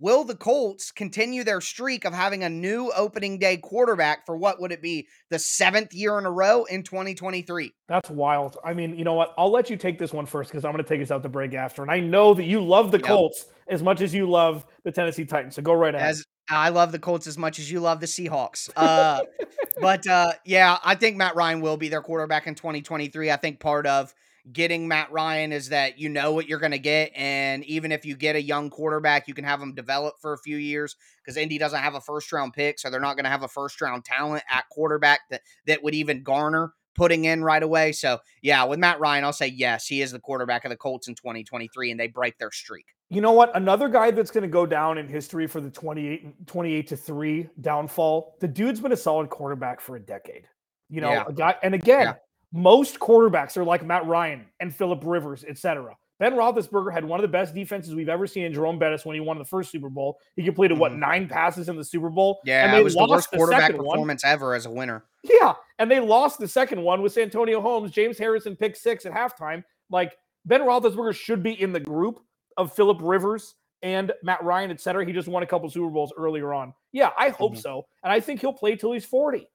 Will 0.00 0.24
the 0.24 0.34
Colts 0.34 0.90
continue 0.90 1.44
their 1.44 1.60
streak 1.60 2.04
of 2.04 2.12
having 2.12 2.42
a 2.42 2.48
new 2.48 2.92
opening 2.96 3.38
day 3.38 3.56
quarterback 3.56 4.26
for 4.26 4.36
what 4.36 4.60
would 4.60 4.72
it 4.72 4.82
be 4.82 5.06
the 5.30 5.38
seventh 5.38 5.94
year 5.94 6.18
in 6.18 6.26
a 6.26 6.30
row 6.30 6.64
in 6.64 6.82
2023? 6.82 7.72
That's 7.88 8.10
wild. 8.10 8.56
I 8.64 8.74
mean, 8.74 8.98
you 8.98 9.04
know 9.04 9.14
what? 9.14 9.34
I'll 9.38 9.52
let 9.52 9.70
you 9.70 9.76
take 9.76 9.98
this 9.98 10.12
one 10.12 10.26
first 10.26 10.50
because 10.50 10.64
I'm 10.64 10.72
going 10.72 10.82
to 10.82 10.88
take 10.88 11.00
us 11.00 11.10
out 11.10 11.22
the 11.22 11.28
break 11.28 11.54
after. 11.54 11.82
And 11.82 11.90
I 11.90 12.00
know 12.00 12.34
that 12.34 12.44
you 12.44 12.60
love 12.60 12.90
the 12.90 12.98
Yep. 12.98 13.06
Colts 13.06 13.46
as 13.68 13.82
much 13.82 14.00
as 14.00 14.12
you 14.12 14.28
love 14.28 14.66
the 14.82 14.90
Tennessee 14.90 15.24
Titans. 15.24 15.54
So 15.54 15.62
go 15.62 15.74
right 15.74 15.94
ahead. 15.94 16.10
As 16.10 16.24
I 16.50 16.70
love 16.70 16.92
the 16.92 16.98
Colts 16.98 17.26
as 17.26 17.38
much 17.38 17.58
as 17.58 17.70
you 17.70 17.80
love 17.80 18.00
the 18.00 18.06
Seahawks. 18.06 18.70
Uh, 18.76 19.22
but 19.80 20.06
uh, 20.06 20.32
yeah, 20.44 20.78
I 20.84 20.96
think 20.96 21.16
Matt 21.16 21.36
Ryan 21.36 21.60
will 21.60 21.76
be 21.76 21.88
their 21.88 22.02
quarterback 22.02 22.46
in 22.46 22.54
2023. 22.54 23.30
I 23.30 23.36
think 23.36 23.60
part 23.60 23.86
of 23.86 24.14
getting 24.52 24.86
Matt 24.86 25.10
Ryan 25.10 25.52
is 25.52 25.68
that 25.70 25.98
you 25.98 26.08
know 26.08 26.32
what 26.32 26.48
you're 26.48 26.58
going 26.58 26.72
to 26.72 26.78
get. 26.78 27.12
And 27.14 27.64
even 27.64 27.92
if 27.92 28.04
you 28.04 28.16
get 28.16 28.36
a 28.36 28.42
young 28.42 28.70
quarterback, 28.70 29.26
you 29.26 29.34
can 29.34 29.44
have 29.44 29.60
them 29.60 29.74
develop 29.74 30.16
for 30.20 30.32
a 30.32 30.38
few 30.38 30.56
years 30.56 30.96
because 31.22 31.36
Indy 31.36 31.58
doesn't 31.58 31.80
have 31.80 31.94
a 31.94 32.00
first 32.00 32.32
round 32.32 32.52
pick. 32.52 32.78
So 32.78 32.90
they're 32.90 33.00
not 33.00 33.16
going 33.16 33.24
to 33.24 33.30
have 33.30 33.42
a 33.42 33.48
first 33.48 33.80
round 33.80 34.04
talent 34.04 34.44
at 34.50 34.68
quarterback 34.70 35.20
that, 35.30 35.42
that 35.66 35.82
would 35.82 35.94
even 35.94 36.22
garner 36.22 36.72
putting 36.94 37.24
in 37.24 37.42
right 37.42 37.62
away. 37.62 37.92
So, 37.92 38.18
yeah, 38.42 38.64
with 38.64 38.78
Matt 38.78 39.00
Ryan, 39.00 39.24
I'll 39.24 39.32
say 39.32 39.48
yes, 39.48 39.86
he 39.86 40.00
is 40.00 40.12
the 40.12 40.20
quarterback 40.20 40.64
of 40.64 40.70
the 40.70 40.76
Colts 40.76 41.08
in 41.08 41.14
2023 41.14 41.90
and 41.90 41.98
they 41.98 42.08
break 42.08 42.38
their 42.38 42.52
streak. 42.52 42.86
You 43.10 43.20
know 43.20 43.32
what? 43.32 43.54
Another 43.56 43.88
guy 43.88 44.10
that's 44.10 44.30
going 44.30 44.42
to 44.42 44.48
go 44.48 44.66
down 44.66 44.98
in 44.98 45.08
history 45.08 45.46
for 45.46 45.60
the 45.60 45.70
28, 45.70 46.46
28 46.46 46.88
to 46.88 46.96
3 46.96 47.48
downfall. 47.60 48.36
The 48.40 48.48
dude's 48.48 48.80
been 48.80 48.92
a 48.92 48.96
solid 48.96 49.28
quarterback 49.30 49.80
for 49.80 49.96
a 49.96 50.00
decade. 50.00 50.46
You 50.88 51.00
know, 51.00 51.10
yeah. 51.10 51.24
a 51.26 51.32
guy, 51.32 51.54
and 51.62 51.74
again, 51.74 52.06
yeah. 52.06 52.14
Most 52.54 53.00
quarterbacks 53.00 53.56
are 53.56 53.64
like 53.64 53.84
Matt 53.84 54.06
Ryan 54.06 54.46
and 54.60 54.74
Philip 54.74 55.02
Rivers, 55.04 55.44
etc. 55.46 55.96
Ben 56.20 56.34
Roethlisberger 56.34 56.92
had 56.92 57.04
one 57.04 57.18
of 57.18 57.22
the 57.22 57.28
best 57.28 57.52
defenses 57.52 57.96
we've 57.96 58.08
ever 58.08 58.28
seen 58.28 58.44
in 58.44 58.54
Jerome 58.54 58.78
Bettis 58.78 59.04
when 59.04 59.14
he 59.14 59.20
won 59.20 59.36
the 59.38 59.44
first 59.44 59.72
Super 59.72 59.88
Bowl. 59.88 60.18
He 60.36 60.44
completed 60.44 60.74
mm-hmm. 60.74 60.80
what 60.80 60.94
nine 60.94 61.26
passes 61.26 61.68
in 61.68 61.76
the 61.76 61.84
Super 61.84 62.08
Bowl. 62.08 62.40
Yeah, 62.44 62.64
and 62.64 62.72
they 62.72 62.78
it 62.78 62.84
was 62.84 62.94
the 62.94 63.06
worst 63.08 63.30
quarterback 63.32 63.72
performance 63.74 64.22
one. 64.22 64.32
ever 64.32 64.54
as 64.54 64.66
a 64.66 64.70
winner. 64.70 65.04
Yeah, 65.24 65.54
and 65.80 65.90
they 65.90 65.98
lost 65.98 66.38
the 66.38 66.46
second 66.46 66.80
one 66.80 67.02
with 67.02 67.12
Santonio 67.12 67.60
Holmes, 67.60 67.90
James 67.90 68.16
Harrison 68.16 68.54
pick 68.54 68.76
six 68.76 69.04
at 69.04 69.12
halftime. 69.12 69.64
Like 69.90 70.16
Ben 70.44 70.60
Roethlisberger 70.60 71.14
should 71.14 71.42
be 71.42 71.60
in 71.60 71.72
the 71.72 71.80
group 71.80 72.20
of 72.56 72.72
Philip 72.72 72.98
Rivers 73.02 73.56
and 73.82 74.12
Matt 74.22 74.42
Ryan, 74.44 74.70
et 74.70 74.80
cetera. 74.80 75.04
He 75.04 75.12
just 75.12 75.26
won 75.26 75.42
a 75.42 75.46
couple 75.46 75.68
Super 75.68 75.90
Bowls 75.90 76.12
earlier 76.16 76.54
on. 76.54 76.72
Yeah, 76.92 77.10
I 77.18 77.30
hope 77.30 77.54
mm-hmm. 77.54 77.60
so, 77.60 77.86
and 78.04 78.12
I 78.12 78.20
think 78.20 78.40
he'll 78.40 78.52
play 78.52 78.76
till 78.76 78.92
he's 78.92 79.04
forty. 79.04 79.48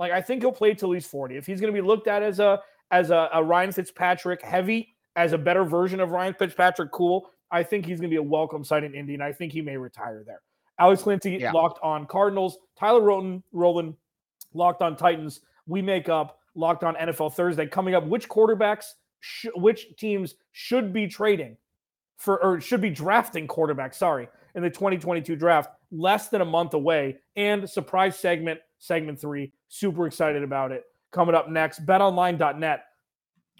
Like 0.00 0.12
I 0.12 0.22
think 0.22 0.42
he'll 0.42 0.50
play 0.50 0.72
till 0.74 0.90
he's 0.90 1.06
forty. 1.06 1.36
If 1.36 1.46
he's 1.46 1.60
going 1.60 1.72
to 1.72 1.80
be 1.80 1.86
looked 1.86 2.08
at 2.08 2.22
as 2.22 2.40
a 2.40 2.60
as 2.90 3.10
a, 3.10 3.28
a 3.34 3.44
Ryan 3.44 3.70
Fitzpatrick 3.70 4.42
heavy 4.42 4.96
as 5.14 5.34
a 5.34 5.38
better 5.38 5.62
version 5.62 6.00
of 6.00 6.10
Ryan 6.10 6.34
Fitzpatrick 6.34 6.90
cool, 6.90 7.30
I 7.50 7.62
think 7.62 7.84
he's 7.84 8.00
going 8.00 8.08
to 8.10 8.14
be 8.14 8.16
a 8.18 8.22
welcome 8.22 8.64
sight 8.64 8.82
in 8.82 8.94
Indy, 8.94 9.14
and 9.14 9.22
I 9.22 9.32
think 9.32 9.52
he 9.52 9.60
may 9.60 9.76
retire 9.76 10.24
there. 10.26 10.40
Alex 10.78 11.02
Clancy 11.02 11.32
yeah. 11.32 11.52
locked 11.52 11.78
on 11.82 12.06
Cardinals. 12.06 12.56
Tyler 12.78 13.02
Roten, 13.02 13.42
Roland 13.52 13.94
locked 14.54 14.80
on 14.80 14.96
Titans. 14.96 15.42
We 15.66 15.82
make 15.82 16.08
up 16.08 16.38
locked 16.54 16.82
on 16.82 16.94
NFL 16.94 17.34
Thursday. 17.34 17.66
Coming 17.66 17.94
up, 17.94 18.06
which 18.06 18.26
quarterbacks, 18.26 18.86
sh- 19.20 19.46
which 19.54 19.94
teams 19.98 20.36
should 20.52 20.94
be 20.94 21.08
trading 21.08 21.58
for, 22.16 22.42
or 22.42 22.58
should 22.58 22.80
be 22.80 22.88
drafting 22.88 23.46
quarterbacks, 23.46 23.96
sorry, 23.96 24.28
in 24.54 24.62
the 24.62 24.70
2022 24.70 25.36
draft, 25.36 25.70
less 25.92 26.28
than 26.28 26.40
a 26.40 26.46
month 26.46 26.72
away. 26.72 27.18
And 27.36 27.68
surprise 27.68 28.18
segment, 28.18 28.60
segment 28.78 29.20
three. 29.20 29.52
Super 29.70 30.06
excited 30.06 30.42
about 30.42 30.72
it. 30.72 30.84
Coming 31.10 31.34
up 31.34 31.48
next, 31.48 31.86
betonline.net 31.86 32.84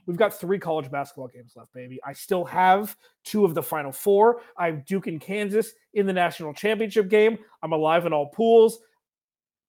We've 0.06 0.16
got 0.16 0.34
three 0.34 0.58
college 0.58 0.90
basketball 0.90 1.28
games 1.28 1.52
left, 1.54 1.72
baby. 1.72 2.00
I 2.04 2.12
still 2.12 2.44
have 2.46 2.96
two 3.24 3.44
of 3.44 3.54
the 3.54 3.62
final 3.62 3.92
four. 3.92 4.40
I 4.56 4.66
have 4.66 4.84
Duke 4.84 5.06
and 5.06 5.20
Kansas 5.20 5.72
in 5.94 6.04
the 6.04 6.12
national 6.12 6.52
championship 6.52 7.08
game. 7.08 7.38
I'm 7.62 7.72
alive 7.72 8.06
in 8.06 8.12
all 8.12 8.26
pools. 8.26 8.80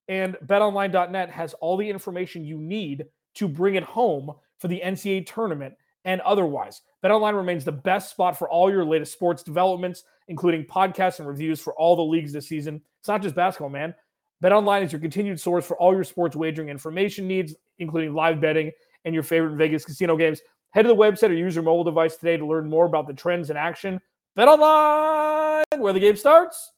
And 0.08 0.36
betonline.net 0.48 1.30
has 1.30 1.54
all 1.56 1.78
the 1.78 1.88
information 1.88 2.44
you 2.44 2.58
need 2.58 3.06
to 3.36 3.48
bring 3.48 3.76
it 3.76 3.84
home 3.84 4.32
for 4.58 4.68
the 4.68 4.82
NCAA 4.84 5.28
tournament 5.28 5.76
and 6.06 6.22
otherwise. 6.22 6.82
BetOnline 7.04 7.36
remains 7.36 7.64
the 7.64 7.72
best 7.72 8.10
spot 8.10 8.36
for 8.36 8.50
all 8.50 8.72
your 8.72 8.84
latest 8.84 9.14
sports 9.14 9.44
developments, 9.44 10.04
including 10.28 10.66
podcasts 10.66 11.20
and 11.20 11.28
reviews 11.28 11.62
for 11.62 11.74
all 11.76 11.96
the 11.96 12.02
leagues 12.02 12.34
this 12.34 12.48
season. 12.48 12.82
It's 13.00 13.08
not 13.08 13.22
just 13.22 13.36
basketball, 13.36 13.70
man. 13.70 13.94
BetOnline 14.42 14.84
is 14.84 14.92
your 14.92 15.00
continued 15.00 15.40
source 15.40 15.66
for 15.68 15.78
all 15.78 15.94
your 15.94 16.04
sports 16.04 16.36
wagering 16.36 16.70
information 16.70 17.28
needs, 17.28 17.54
including 17.78 18.14
live 18.16 18.42
betting 18.42 18.72
and 19.06 19.14
your 19.14 19.24
favorite 19.24 19.56
Vegas 19.56 19.86
casino 19.86 20.18
games. 20.18 20.42
Head 20.72 20.84
to 20.84 20.88
the 20.88 20.96
website 20.96 21.30
or 21.30 21.34
use 21.34 21.54
your 21.54 21.64
mobile 21.64 21.84
device 21.84 22.16
today 22.16 22.38
to 22.38 22.46
learn 22.46 22.68
more 22.68 22.86
about 22.86 23.06
the 23.06 23.14
trends 23.14 23.52
in 23.52 23.58
action. 23.58 24.02
Bet 24.36 24.48
online, 24.48 25.66
where 25.78 25.94
the 25.94 26.00
game 26.00 26.16
starts. 26.16 26.72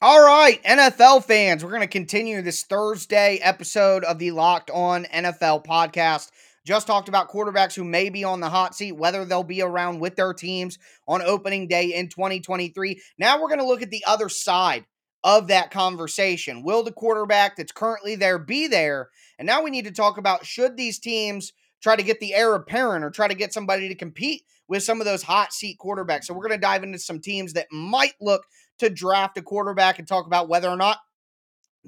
All 0.00 0.24
right, 0.24 0.62
NFL 0.62 1.24
fans, 1.24 1.64
we're 1.64 1.70
going 1.70 1.82
to 1.82 1.88
continue 1.88 2.40
this 2.40 2.62
Thursday 2.62 3.38
episode 3.42 4.04
of 4.04 4.18
the 4.18 4.30
Locked 4.30 4.70
On 4.70 5.04
NFL 5.04 5.66
podcast. 5.66 6.30
Just 6.66 6.86
talked 6.86 7.08
about 7.08 7.30
quarterbacks 7.30 7.74
who 7.74 7.84
may 7.84 8.10
be 8.10 8.24
on 8.24 8.40
the 8.40 8.50
hot 8.50 8.74
seat, 8.74 8.92
whether 8.92 9.24
they'll 9.24 9.42
be 9.42 9.62
around 9.62 10.00
with 10.00 10.16
their 10.16 10.34
teams 10.34 10.78
on 11.06 11.22
opening 11.22 11.68
day 11.68 11.94
in 11.94 12.08
2023. 12.08 13.00
Now 13.18 13.40
we're 13.40 13.48
going 13.48 13.60
to 13.60 13.66
look 13.66 13.82
at 13.82 13.90
the 13.90 14.04
other 14.06 14.28
side 14.28 14.84
of 15.24 15.48
that 15.48 15.70
conversation. 15.70 16.62
Will 16.62 16.82
the 16.82 16.92
quarterback 16.92 17.56
that's 17.56 17.72
currently 17.72 18.14
there 18.14 18.38
be 18.38 18.66
there? 18.66 19.08
And 19.38 19.46
now 19.46 19.62
we 19.62 19.70
need 19.70 19.84
to 19.86 19.92
talk 19.92 20.18
about 20.18 20.46
should 20.46 20.76
these 20.76 20.98
teams 20.98 21.52
try 21.82 21.96
to 21.96 22.02
get 22.02 22.20
the 22.20 22.34
heir 22.34 22.54
apparent 22.54 23.04
or 23.04 23.10
try 23.10 23.28
to 23.28 23.34
get 23.34 23.52
somebody 23.52 23.88
to 23.88 23.94
compete 23.94 24.42
with 24.68 24.82
some 24.82 25.00
of 25.00 25.06
those 25.06 25.22
hot 25.22 25.52
seat 25.52 25.78
quarterbacks. 25.82 26.24
So 26.24 26.34
we're 26.34 26.46
going 26.46 26.58
to 26.58 26.66
dive 26.66 26.82
into 26.82 26.98
some 26.98 27.20
teams 27.20 27.54
that 27.54 27.66
might 27.72 28.14
look 28.20 28.44
to 28.78 28.90
draft 28.90 29.38
a 29.38 29.42
quarterback 29.42 29.98
and 29.98 30.06
talk 30.06 30.26
about 30.26 30.48
whether 30.48 30.68
or 30.68 30.76
not 30.76 30.98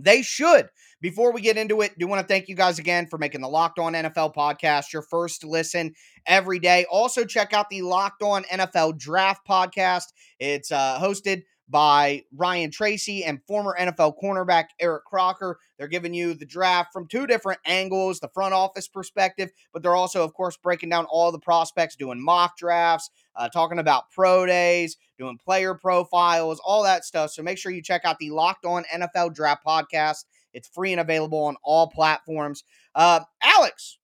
they 0.05 0.23
should. 0.23 0.69
Before 1.01 1.33
we 1.33 1.41
get 1.41 1.57
into 1.57 1.81
it, 1.81 1.99
do 1.99 2.07
want 2.07 2.21
to 2.21 2.27
thank 2.27 2.49
you 2.49 2.55
guys 2.55 2.79
again 2.79 3.07
for 3.07 3.17
making 3.17 3.41
the 3.41 3.49
Locked 3.49 3.79
On 3.79 3.95
NFL 3.95 4.35
podcast 4.35 4.93
your 4.93 5.03
first 5.03 5.45
listen 5.45 5.95
every 6.27 6.59
day. 6.59 6.85
Also, 6.91 7.25
check 7.25 7.55
out 7.55 7.71
the 7.71 7.83
Locked 7.83 8.23
On 8.23 8.45
NFL 8.45 8.99
Draft 8.99 9.47
podcast. 9.49 10.05
It's 10.39 10.71
uh, 10.71 10.99
hosted 11.01 11.45
by 11.71 12.25
Ryan 12.37 12.71
Tracy 12.71 13.25
and 13.25 13.41
former 13.47 13.77
NFL 13.79 14.15
cornerback 14.23 14.67
Eric 14.81 15.05
Crocker. 15.05 15.59
They're 15.79 15.89
giving 15.89 16.13
you 16.13 16.35
the 16.35 16.45
draft 16.45 16.93
from 16.93 17.07
two 17.07 17.27
different 17.27 17.61
angles, 17.65 18.19
the 18.19 18.29
front 18.29 18.53
office 18.55 18.89
perspective, 18.89 19.51
but 19.73 19.83
they're 19.83 19.95
also, 19.95 20.25
of 20.25 20.35
course, 20.35 20.57
breaking 20.57 20.89
down 20.89 21.07
all 21.07 21.31
the 21.31 21.39
prospects, 21.39 21.97
doing 21.97 22.23
mock 22.23 22.57
drafts, 22.59 23.11
uh, 23.37 23.49
talking 23.49 23.79
about 23.79 24.11
pro 24.11 24.45
days, 24.47 24.97
doing 25.19 25.39
player 25.39 25.75
profiles, 25.75 26.61
all 26.65 26.83
that 26.83 27.05
stuff. 27.05 27.31
So 27.31 27.43
make 27.43 27.59
sure 27.59 27.71
you 27.71 27.83
check 27.83 28.03
out 28.05 28.19
the 28.19 28.31
Locked 28.31 28.67
On 28.67 28.85
NFL 28.93 29.35
Draft 29.35 29.65
podcast. 29.65 30.25
It's 30.53 30.69
free 30.69 30.93
and 30.93 31.01
available 31.01 31.45
on 31.45 31.57
all 31.63 31.89
platforms. 31.89 32.65
Uh, 32.95 33.21
Alex, 33.43 33.99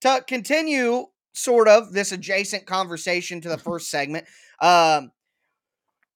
to 0.00 0.24
continue 0.26 1.06
sort 1.32 1.68
of 1.68 1.92
this 1.92 2.12
adjacent 2.12 2.66
conversation 2.66 3.40
to 3.42 3.48
the 3.48 3.58
first 3.58 3.90
segment, 3.90 4.26
um, 4.60 5.12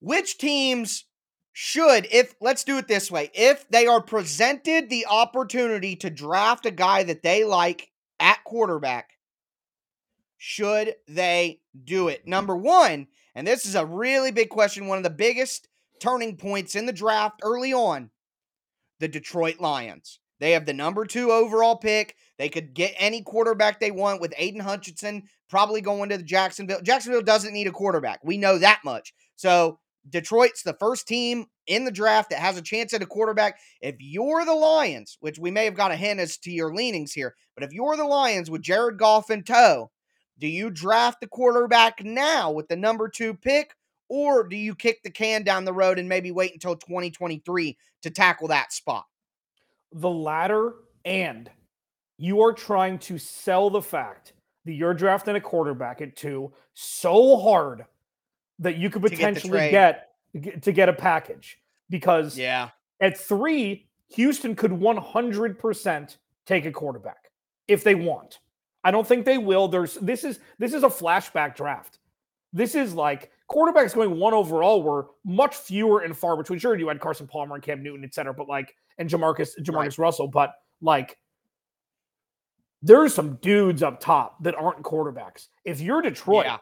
which 0.01 0.39
teams 0.39 1.05
should, 1.53 2.07
if 2.11 2.35
let's 2.41 2.65
do 2.65 2.79
it 2.79 2.89
this 2.89 3.11
way, 3.11 3.31
if 3.35 3.69
they 3.69 3.87
are 3.87 4.03
presented 4.03 4.89
the 4.89 5.07
opportunity 5.07 5.97
to 5.97 6.11
draft 6.11 6.67
a 6.67 6.71
guy 6.71 7.03
that 7.05 7.23
they 7.23 7.45
like 7.45 7.91
at 8.19 8.43
quarterback, 8.45 9.11
should 10.39 10.95
they 11.07 11.61
do 11.85 12.09
it? 12.09 12.27
Number 12.27 12.57
one, 12.57 13.09
and 13.35 13.47
this 13.47 13.67
is 13.67 13.75
a 13.75 13.85
really 13.87 14.31
big 14.31 14.49
question, 14.49 14.87
one 14.87 14.99
of 14.99 15.05
the 15.05 15.11
biggest 15.11 15.69
turning 16.01 16.37
points 16.37 16.75
in 16.75 16.87
the 16.87 16.93
draft 16.93 17.41
early 17.43 17.73
on 17.73 18.11
the 19.01 19.09
Detroit 19.09 19.61
Lions. 19.61 20.19
They 20.39 20.53
have 20.53 20.65
the 20.65 20.73
number 20.73 21.05
two 21.05 21.31
overall 21.31 21.77
pick. 21.77 22.17
They 22.39 22.49
could 22.49 22.73
get 22.73 22.95
any 22.97 23.23
quarterback 23.23 23.79
they 23.79 23.91
want 23.91 24.23
with 24.23 24.33
Aidan 24.39 24.61
Hutchinson 24.61 25.25
probably 25.51 25.83
going 25.83 26.09
to 26.09 26.17
the 26.17 26.23
Jacksonville. 26.23 26.81
Jacksonville 26.81 27.23
doesn't 27.23 27.53
need 27.53 27.67
a 27.67 27.73
quarterback. 27.73 28.21
We 28.25 28.39
know 28.39 28.57
that 28.59 28.81
much. 28.85 29.13
So 29.37 29.79
Detroit's 30.09 30.63
the 30.63 30.77
first 30.81 31.07
team 31.07 31.47
in 31.67 31.85
the 31.85 31.91
draft 31.91 32.31
that 32.31 32.39
has 32.41 32.57
a 32.57 32.63
chance 32.63 32.95
at 32.95 33.03
a 33.03 33.07
quarterback. 33.07 33.59
If 33.81 33.97
you're 33.99 34.45
the 34.45 34.55
Lions, 34.55 35.19
which 35.21 35.39
we 35.39 35.51
may 35.51 35.65
have 35.65 35.75
got 35.75 35.93
a 35.93 35.97
hint 35.97 36.21
as 36.21 36.37
to 36.39 36.51
your 36.51 36.75
leanings 36.75 37.13
here, 37.13 37.35
but 37.55 37.65
if 37.65 37.73
you're 37.73 37.97
the 37.97 38.05
Lions 38.05 38.51
with 38.51 38.63
Jared 38.63 38.99
Goff 38.99 39.31
in 39.31 39.43
tow, 39.43 39.91
do 40.39 40.47
you 40.47 40.71
draft 40.71 41.21
the 41.21 41.27
quarterback 41.27 42.03
now 42.03 42.51
with 42.51 42.67
the 42.69 42.77
number 42.77 43.09
two 43.09 43.35
pick, 43.35 43.75
or 44.09 44.43
do 44.49 44.57
you 44.57 44.75
kick 44.75 45.03
the 45.03 45.11
can 45.11 45.43
down 45.43 45.65
the 45.65 45.73
road 45.73 45.99
and 45.99 46.09
maybe 46.09 46.31
wait 46.31 46.55
until 46.55 46.77
2023 46.77 47.77
to 48.03 48.11
tackle 48.11 48.49
that 48.49 48.73
spot? 48.73 49.05
The 49.93 50.11
latter, 50.11 50.75
and 51.05 51.51
you 52.17 52.41
are 52.43 52.53
trying 52.53 52.99
to 53.01 53.19
sell 53.19 53.71
the 53.71 53.83
fact 53.83 54.33
that 54.65 54.73
you're 54.73 54.95
drafting 54.95 55.37
a 55.37 55.41
quarterback 55.41 56.01
at 56.01 56.17
two 56.17 56.53
so 56.75 57.39
hard 57.39 57.85
that 58.61 58.77
you 58.77 58.91
could 58.91 59.03
potentially 59.03 59.71
get, 59.71 60.11
get, 60.41 60.63
to 60.63 60.73
get 60.73 60.89
a 60.89 60.93
package 60.93 61.59
because 61.89 62.39
yeah, 62.39 62.71
at 63.01 63.19
three, 63.19 63.89
Houston 64.11 64.55
could 64.55 64.71
100% 64.71 66.17
take 66.47 66.67
a 66.67 66.73
quarterback 66.73 67.31
if 67.67 67.83
they 67.83 67.95
want. 67.95 68.39
I 68.85 68.91
don't 68.91 69.07
think 69.07 69.25
they 69.25 69.39
will. 69.39 69.69
There's 69.69 69.95
this 69.95 70.25
is 70.25 70.39
this 70.59 70.73
is 70.73 70.85
a 70.85 70.89
flashback 70.89 71.57
draft. 71.57 71.99
This 72.53 72.75
is 72.75 72.95
like 72.95 73.31
quarterbacks 73.51 73.95
going 73.95 74.19
one 74.19 74.35
overall 74.35 74.83
were 74.83 75.09
much 75.25 75.55
fewer 75.57 76.01
and 76.01 76.17
far 76.17 76.37
between. 76.37 76.59
Sure, 76.59 76.79
you 76.79 76.89
had 76.89 77.01
Carson 77.01 77.27
Palmer 77.27 77.57
and 77.57 77.65
Cam 77.65 77.83
Newton, 77.83 78.05
et 78.05 78.15
cetera, 78.15 78.33
but 78.33 78.49
like 78.49 78.75
and 78.99 79.09
Jamarcus 79.09 79.59
Jamarcus 79.61 79.75
right. 79.75 79.99
Russell, 79.99 80.29
but 80.29 80.55
like 80.81 81.17
there's 82.83 83.15
some 83.15 83.37
dudes 83.37 83.83
up 83.83 84.01
top 84.01 84.43
that 84.43 84.55
aren't 84.55 84.83
quarterbacks. 84.83 85.49
If 85.65 85.83
you're 85.83 86.01
Detroit, 86.01 86.47
yeah 86.47 86.59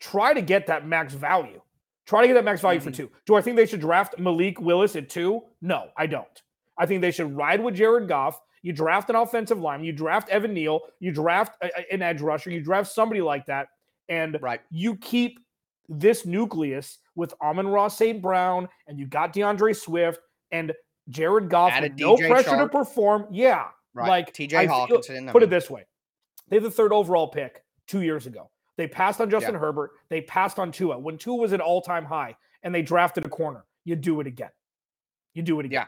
try 0.00 0.32
to 0.34 0.40
get 0.42 0.66
that 0.66 0.86
max 0.86 1.12
value. 1.14 1.60
Try 2.06 2.22
to 2.22 2.26
get 2.28 2.34
that 2.34 2.44
max 2.44 2.60
value 2.60 2.80
Mhm. 2.80 2.84
for 2.84 2.90
two. 2.90 3.10
Do 3.26 3.34
I 3.36 3.42
think 3.42 3.56
they 3.56 3.66
should 3.66 3.80
draft 3.80 4.18
Malik 4.18 4.60
Willis 4.60 4.96
at 4.96 5.08
two? 5.08 5.42
No, 5.60 5.90
I 5.96 6.06
don't. 6.06 6.42
I 6.76 6.86
think 6.86 7.02
they 7.02 7.10
should 7.10 7.36
ride 7.36 7.62
with 7.62 7.74
Jared 7.76 8.08
Goff. 8.08 8.40
You 8.62 8.72
draft 8.72 9.08
an 9.10 9.16
offensive 9.16 9.60
lineman, 9.60 9.86
you 9.86 9.92
draft 9.92 10.28
Evan 10.28 10.52
Neal, 10.52 10.80
you 10.98 11.12
draft 11.12 11.56
a- 11.62 11.70
a- 11.78 11.92
an 11.94 12.02
edge 12.02 12.20
rusher, 12.20 12.50
you 12.50 12.62
draft 12.62 12.90
somebody 12.90 13.20
like 13.22 13.46
that, 13.46 13.68
and 14.08 14.38
Right. 14.40 14.60
you 14.70 14.96
keep 14.96 15.38
this 15.88 16.24
nucleus 16.26 16.98
with 17.14 17.34
Amon-Ra 17.40 17.88
St. 17.88 18.20
Brown, 18.22 18.68
and 18.86 18.98
you 18.98 19.06
got 19.06 19.32
D'Andre 19.32 19.72
Swift 19.72 20.20
and 20.50 20.72
Jared 21.08 21.48
Goff 21.48 21.72
Added 21.72 21.92
with 21.92 22.00
no 22.00 22.16
DJ 22.16 22.28
pressure 22.28 22.50
Shark. 22.50 22.70
to 22.72 22.78
perform. 22.78 23.26
Yeah. 23.30 23.68
Right. 23.94 24.08
Like 24.08 24.32
TJ 24.32 24.56
I 24.56 24.66
feel- 24.66 24.98
Hockenson 25.00 25.30
Put 25.32 25.42
it 25.42 25.50
this 25.50 25.68
way. 25.70 25.84
They 26.48 26.56
had 26.56 26.62
the 26.64 26.70
third 26.70 26.92
overall 26.92 27.28
pick 27.28 27.64
two 27.86 28.02
years 28.02 28.26
ago. 28.26 28.50
They 28.80 28.88
passed 28.88 29.20
on 29.20 29.28
Justin 29.28 29.54
Herbert. 29.54 29.90
They 30.08 30.22
passed 30.22 30.58
on 30.58 30.72
Tua 30.72 30.98
when 30.98 31.18
Tua 31.18 31.36
was 31.36 31.52
at 31.52 31.60
all-time 31.60 32.06
high, 32.06 32.34
and 32.62 32.74
they 32.74 32.80
drafted 32.80 33.26
a 33.26 33.28
corner. 33.28 33.66
You 33.84 33.94
do 33.94 34.20
it 34.20 34.26
again. 34.26 34.48
You 35.34 35.42
do 35.42 35.60
it 35.60 35.66
again. 35.66 35.82
Yeah. 35.82 35.86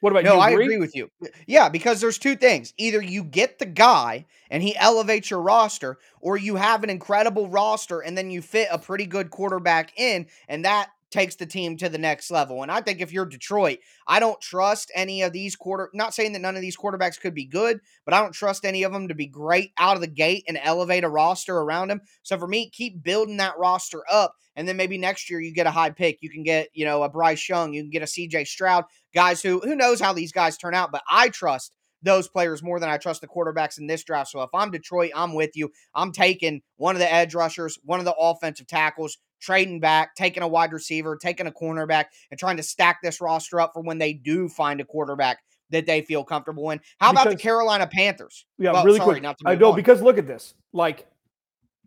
What 0.00 0.10
about 0.10 0.24
No, 0.24 0.34
you? 0.34 0.40
I 0.40 0.50
Agree? 0.50 0.64
agree 0.64 0.78
with 0.78 0.96
you. 0.96 1.08
Yeah, 1.46 1.68
because 1.68 2.00
there's 2.00 2.18
two 2.18 2.34
things. 2.34 2.74
Either 2.76 3.00
you 3.00 3.22
get 3.22 3.60
the 3.60 3.66
guy 3.66 4.26
and 4.50 4.60
he 4.60 4.76
elevates 4.76 5.30
your 5.30 5.40
roster, 5.40 6.00
or 6.20 6.36
you 6.36 6.56
have 6.56 6.82
an 6.82 6.90
incredible 6.90 7.48
roster 7.48 8.00
and 8.00 8.18
then 8.18 8.28
you 8.28 8.42
fit 8.42 8.66
a 8.72 8.78
pretty 8.78 9.06
good 9.06 9.30
quarterback 9.30 9.92
in, 9.96 10.26
and 10.48 10.64
that 10.64 10.90
takes 11.12 11.36
the 11.36 11.46
team 11.46 11.76
to 11.76 11.88
the 11.88 11.98
next 11.98 12.30
level. 12.30 12.62
And 12.62 12.72
I 12.72 12.80
think 12.80 13.00
if 13.00 13.12
you're 13.12 13.26
Detroit, 13.26 13.78
I 14.06 14.18
don't 14.18 14.40
trust 14.40 14.90
any 14.94 15.22
of 15.22 15.32
these 15.32 15.54
quarter 15.54 15.90
not 15.94 16.14
saying 16.14 16.32
that 16.32 16.40
none 16.40 16.56
of 16.56 16.62
these 16.62 16.76
quarterbacks 16.76 17.20
could 17.20 17.34
be 17.34 17.44
good, 17.44 17.80
but 18.04 18.14
I 18.14 18.20
don't 18.20 18.32
trust 18.32 18.64
any 18.64 18.82
of 18.82 18.92
them 18.92 19.08
to 19.08 19.14
be 19.14 19.26
great 19.26 19.72
out 19.78 19.96
of 19.96 20.00
the 20.00 20.08
gate 20.08 20.44
and 20.48 20.58
elevate 20.62 21.04
a 21.04 21.08
roster 21.08 21.56
around 21.58 21.88
them. 21.88 22.00
So 22.22 22.38
for 22.38 22.48
me, 22.48 22.70
keep 22.70 23.02
building 23.02 23.36
that 23.36 23.58
roster 23.58 24.02
up. 24.10 24.34
And 24.56 24.68
then 24.68 24.76
maybe 24.76 24.98
next 24.98 25.30
year 25.30 25.40
you 25.40 25.54
get 25.54 25.66
a 25.66 25.70
high 25.70 25.90
pick. 25.90 26.18
You 26.20 26.30
can 26.30 26.42
get, 26.42 26.68
you 26.72 26.84
know, 26.84 27.02
a 27.02 27.08
Bryce 27.08 27.48
Young, 27.48 27.72
you 27.72 27.82
can 27.82 27.90
get 27.90 28.02
a 28.02 28.06
CJ 28.06 28.46
Stroud, 28.46 28.84
guys 29.14 29.42
who 29.42 29.60
who 29.60 29.76
knows 29.76 30.00
how 30.00 30.12
these 30.12 30.32
guys 30.32 30.56
turn 30.56 30.74
out, 30.74 30.92
but 30.92 31.02
I 31.08 31.28
trust 31.28 31.74
those 32.02 32.28
players 32.28 32.62
more 32.62 32.80
than 32.80 32.88
I 32.88 32.98
trust 32.98 33.20
the 33.20 33.28
quarterbacks 33.28 33.78
in 33.78 33.86
this 33.86 34.02
draft. 34.04 34.30
So 34.30 34.42
if 34.42 34.50
I'm 34.52 34.70
Detroit, 34.70 35.12
I'm 35.14 35.34
with 35.34 35.50
you. 35.54 35.70
I'm 35.94 36.12
taking 36.12 36.62
one 36.76 36.96
of 36.96 37.00
the 37.00 37.12
edge 37.12 37.34
rushers, 37.34 37.78
one 37.84 38.00
of 38.00 38.04
the 38.04 38.14
offensive 38.14 38.66
tackles, 38.66 39.18
trading 39.42 39.80
back, 39.80 40.14
taking 40.14 40.42
a 40.42 40.48
wide 40.48 40.72
receiver, 40.72 41.16
taking 41.16 41.46
a 41.46 41.50
cornerback, 41.52 42.06
and 42.30 42.38
trying 42.40 42.56
to 42.56 42.62
stack 42.62 43.02
this 43.02 43.20
roster 43.20 43.60
up 43.60 43.72
for 43.74 43.82
when 43.82 43.98
they 43.98 44.12
do 44.12 44.48
find 44.48 44.80
a 44.80 44.84
quarterback 44.84 45.40
that 45.70 45.86
they 45.86 46.02
feel 46.02 46.22
comfortable 46.24 46.70
in. 46.70 46.80
How 46.98 47.10
about 47.10 47.28
the 47.28 47.36
Carolina 47.36 47.86
Panthers? 47.86 48.46
Yeah, 48.58 48.72
Well, 48.72 48.84
really 48.84 48.98
sorry, 48.98 49.10
quick. 49.14 49.22
not 49.22 49.38
to 49.38 49.48
I 49.48 49.54
know 49.54 49.70
on. 49.70 49.76
because 49.76 50.00
look 50.02 50.18
at 50.18 50.26
this. 50.26 50.54
Like 50.72 51.06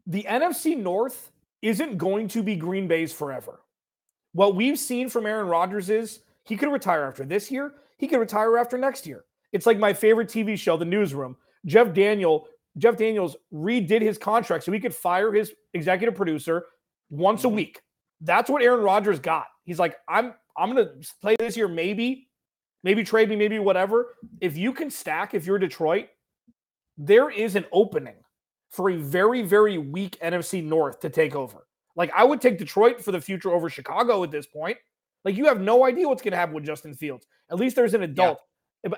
the 0.05 0.23
NFC 0.23 0.77
North 0.77 1.31
isn't 1.61 1.97
going 1.97 2.27
to 2.29 2.43
be 2.43 2.55
Green 2.55 2.87
Bay's 2.87 3.13
forever. 3.13 3.61
What 4.33 4.55
we've 4.55 4.77
seen 4.77 5.09
from 5.09 5.25
Aaron 5.25 5.47
Rodgers 5.47 5.89
is 5.89 6.19
he 6.43 6.57
could 6.57 6.71
retire 6.71 7.03
after 7.05 7.23
this 7.25 7.49
year. 7.49 7.75
He 7.97 8.07
could 8.07 8.19
retire 8.19 8.57
after 8.57 8.77
next 8.77 9.07
year. 9.07 9.23
It's 9.53 9.65
like 9.65 9.79
my 9.79 9.93
favorite 9.93 10.27
TV 10.27 10.57
show, 10.59 10.75
The 10.77 10.85
Newsroom. 10.85 11.37
Jeff 11.65 11.93
Daniel, 11.93 12.47
Jeff 12.77 12.97
Daniels 12.97 13.37
redid 13.53 14.01
his 14.01 14.17
contract 14.17 14.63
so 14.65 14.71
he 14.71 14.79
could 14.79 14.93
fire 14.93 15.31
his 15.31 15.53
executive 15.73 16.13
producer 16.15 16.65
once 17.09 17.43
a 17.43 17.47
Mhm. 17.47 17.55
week. 17.55 17.81
That's 18.21 18.49
what 18.49 18.61
Aaron 18.61 18.81
Rodgers 18.81 19.19
got. 19.19 19.47
He's 19.63 19.79
like, 19.79 19.97
I'm 20.07 20.33
I'm 20.57 20.69
gonna 20.73 20.93
play 21.21 21.35
this 21.37 21.57
year, 21.57 21.67
maybe, 21.67 22.29
maybe 22.83 23.03
trade 23.03 23.27
me, 23.29 23.35
maybe 23.35 23.59
whatever. 23.59 24.15
If 24.39 24.55
you 24.57 24.71
can 24.73 24.89
stack, 24.89 25.33
if 25.33 25.45
you're 25.45 25.59
Detroit, 25.59 26.07
there 26.97 27.29
is 27.29 27.55
an 27.55 27.65
opening 27.73 28.15
for 28.71 28.89
a 28.91 28.95
very, 28.95 29.41
very 29.41 29.77
weak 29.77 30.17
NFC 30.21 30.61
North 30.63 30.99
to 31.01 31.09
take 31.09 31.35
over. 31.35 31.67
Like 31.97 32.11
I 32.15 32.23
would 32.23 32.41
take 32.41 32.57
Detroit 32.57 33.01
for 33.03 33.11
the 33.11 33.19
future 33.21 33.51
over 33.51 33.69
Chicago 33.69 34.23
at 34.23 34.31
this 34.31 34.47
point. 34.47 34.77
Like 35.25 35.35
you 35.35 35.45
have 35.45 35.59
no 35.59 35.85
idea 35.85 36.07
what's 36.07 36.21
going 36.21 36.31
to 36.33 36.37
happen 36.37 36.55
with 36.55 36.65
Justin 36.65 36.93
Fields. 36.93 37.25
At 37.51 37.57
least 37.57 37.75
there's 37.75 37.93
an 37.93 38.03
adult. 38.03 38.39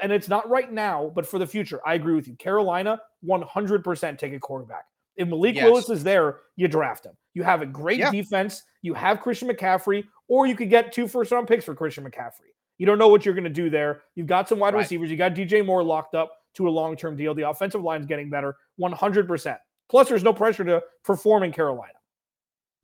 And 0.01 0.11
it's 0.11 0.27
not 0.27 0.49
right 0.49 0.71
now, 0.71 1.11
but 1.15 1.25
for 1.25 1.39
the 1.39 1.47
future, 1.47 1.79
I 1.85 1.93
agree 1.93 2.13
with 2.15 2.27
you. 2.27 2.35
Carolina, 2.35 2.99
100% 3.23 4.19
take 4.19 4.33
a 4.33 4.39
quarterback. 4.39 4.83
If 5.17 5.27
Malik 5.27 5.55
Yes. 5.55 5.65
Willis 5.65 5.89
is 5.89 6.03
there, 6.03 6.39
you 6.55 6.68
draft 6.68 7.05
him. 7.05 7.13
You 7.33 7.44
have 7.44 7.61
a 7.61 7.65
great 7.65 8.00
Yeah. 8.00 8.11
defense. 8.11 8.63
You 8.81 8.94
have 8.94 9.20
Christian 9.22 9.50
McCaffrey, 9.50 10.05
or 10.27 10.48
you 10.48 10.55
could 10.55 10.70
get 10.70 10.92
two 10.92 11.07
first 11.07 11.31
round 11.31 11.48
picks 11.48 11.65
for 11.65 11.75
Christian 11.75 12.03
McCaffrey. 12.05 12.53
You 12.77 12.85
don't 12.85 13.00
know 13.00 13.07
what 13.07 13.25
you're 13.25 13.33
going 13.33 13.44
to 13.44 13.50
do 13.50 13.70
there. 13.70 14.03
You've 14.15 14.27
got 14.27 14.48
some 14.48 14.59
wide 14.59 14.74
Right. 14.74 14.81
receivers. 14.81 15.09
You 15.09 15.18
got 15.18 15.33
DJ 15.33 15.63
Moore 15.63 15.83
locked 15.83 16.13
up 16.15 16.31
to 16.55 16.68
a 16.68 16.72
long 16.72 16.96
term 16.96 17.15
deal. 17.18 17.33
The 17.33 17.50
offensive 17.50 17.81
line's 17.83 18.05
getting 18.05 18.29
better, 18.29 18.55
100%. 18.77 19.59
Plus, 19.89 20.07
there's 20.09 20.24
no 20.24 20.33
pressure 20.33 20.63
to 20.65 20.83
perform 21.03 21.44
in 21.44 21.51
Carolina. 21.51 21.94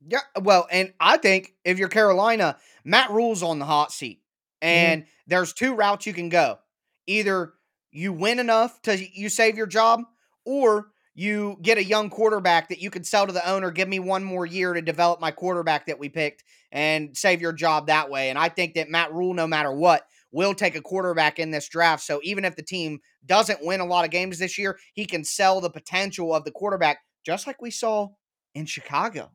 Yeah, 0.06 0.20
well, 0.42 0.66
and 0.70 0.92
I 1.00 1.16
think 1.16 1.54
if 1.64 1.78
you're 1.78 1.88
Carolina, 1.88 2.58
Matt 2.84 3.10
Rhule's 3.10 3.42
on 3.42 3.58
the 3.58 3.64
hot 3.64 3.92
seat. 3.92 4.20
Mm-hmm. 4.62 4.68
And 4.68 5.06
there's 5.26 5.52
two 5.52 5.74
routes 5.74 6.06
you 6.06 6.12
can 6.12 6.28
go. 6.28 6.58
Either 7.06 7.54
you 7.90 8.12
win 8.12 8.38
enough 8.38 8.82
to 8.82 8.96
you 8.96 9.28
save 9.28 9.56
your 9.56 9.66
job, 9.66 10.02
or 10.44 10.90
you 11.14 11.56
get 11.62 11.78
a 11.78 11.84
young 11.84 12.10
quarterback 12.10 12.68
that 12.68 12.80
you 12.80 12.90
can 12.90 13.04
sell 13.04 13.26
to 13.26 13.32
the 13.32 13.48
owner, 13.48 13.70
give 13.70 13.88
me 13.88 14.00
one 14.00 14.24
more 14.24 14.44
year 14.44 14.74
to 14.74 14.82
develop 14.82 15.20
my 15.20 15.30
quarterback 15.30 15.86
that 15.86 15.98
we 15.98 16.08
picked 16.08 16.42
and 16.72 17.16
save 17.16 17.40
your 17.40 17.52
job 17.52 17.86
that 17.86 18.10
way. 18.10 18.30
And 18.30 18.38
I 18.38 18.48
think 18.48 18.74
that 18.74 18.90
Matt 18.90 19.12
Rhule, 19.12 19.34
no 19.34 19.46
matter 19.46 19.72
what, 19.72 20.02
will 20.32 20.54
take 20.54 20.74
a 20.74 20.82
quarterback 20.82 21.38
in 21.38 21.52
this 21.52 21.68
draft. 21.68 22.02
So 22.02 22.20
even 22.24 22.44
if 22.44 22.56
the 22.56 22.62
team 22.62 22.98
doesn't 23.24 23.64
win 23.64 23.80
a 23.80 23.86
lot 23.86 24.04
of 24.04 24.10
games 24.10 24.38
this 24.38 24.58
year, 24.58 24.76
he 24.94 25.06
can 25.06 25.24
sell 25.24 25.60
the 25.60 25.70
potential 25.70 26.34
of 26.34 26.44
the 26.44 26.50
quarterback, 26.50 26.98
just 27.24 27.46
like 27.46 27.62
we 27.62 27.70
saw 27.70 28.08
in 28.54 28.66
Chicago 28.66 29.30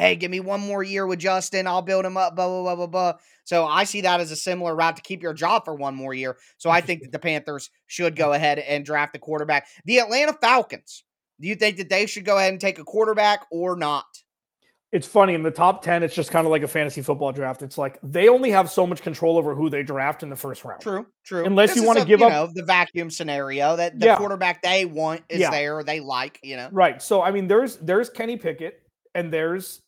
hey, 0.00 0.16
give 0.16 0.30
me 0.30 0.40
one 0.40 0.60
more 0.60 0.82
year 0.82 1.06
with 1.06 1.18
Justin. 1.18 1.66
I'll 1.66 1.82
build 1.82 2.04
him 2.06 2.16
up, 2.16 2.34
blah, 2.34 2.48
blah, 2.48 2.62
blah, 2.62 2.76
blah, 2.76 2.86
blah. 2.86 3.12
So 3.44 3.66
I 3.66 3.84
see 3.84 4.00
that 4.00 4.20
as 4.20 4.30
a 4.30 4.36
similar 4.36 4.74
route 4.74 4.96
to 4.96 5.02
keep 5.02 5.22
your 5.22 5.34
job 5.34 5.64
for 5.64 5.74
one 5.74 5.94
more 5.94 6.14
year. 6.14 6.38
So 6.58 6.70
I 6.70 6.80
think 6.80 7.02
that 7.02 7.12
the 7.12 7.18
Panthers 7.18 7.68
should 7.86 8.16
go 8.16 8.32
ahead 8.32 8.58
and 8.58 8.84
draft 8.84 9.14
a 9.16 9.18
quarterback. 9.18 9.66
The 9.84 9.98
Atlanta 9.98 10.32
Falcons, 10.32 11.04
do 11.40 11.48
you 11.48 11.54
think 11.54 11.76
that 11.76 11.88
they 11.90 12.06
should 12.06 12.24
go 12.24 12.38
ahead 12.38 12.52
and 12.52 12.60
take 12.60 12.78
a 12.78 12.84
quarterback 12.84 13.46
or 13.50 13.76
not? 13.76 14.06
It's 14.92 15.06
funny 15.06 15.34
in 15.34 15.44
the 15.44 15.52
top 15.52 15.82
10, 15.84 16.02
it's 16.02 16.14
just 16.16 16.32
kind 16.32 16.46
of 16.46 16.50
like 16.50 16.62
a 16.64 16.68
fantasy 16.68 17.00
football 17.00 17.30
draft. 17.30 17.62
It's 17.62 17.78
like 17.78 17.98
they 18.02 18.28
only 18.28 18.50
have 18.50 18.68
so 18.70 18.86
much 18.86 19.02
control 19.02 19.38
over 19.38 19.54
who 19.54 19.70
they 19.70 19.84
draft 19.84 20.24
in 20.24 20.30
the 20.30 20.36
first 20.36 20.64
round. 20.64 20.80
True, 20.80 21.06
true. 21.24 21.44
Unless 21.44 21.70
This 21.74 21.76
you 21.82 21.86
wanna 21.86 22.00
a, 22.00 22.04
give 22.04 22.22
up- 22.22 22.32
know, 22.32 22.48
the 22.52 22.64
vacuum 22.64 23.08
scenario 23.10 23.76
that 23.76 24.00
the 24.00 24.06
Yeah. 24.06 24.16
quarterback 24.16 24.62
they 24.62 24.86
want 24.86 25.22
is 25.28 25.40
Yeah. 25.40 25.50
there, 25.50 25.84
they 25.84 26.00
like, 26.00 26.40
you 26.42 26.56
know. 26.56 26.68
Right. 26.72 27.00
So 27.00 27.22
I 27.22 27.30
mean, 27.30 27.46
there's 27.46 27.76
there's 27.76 28.10
Kenny 28.10 28.36
Pickett 28.36 28.80
and 29.14 29.32
there's 29.32 29.80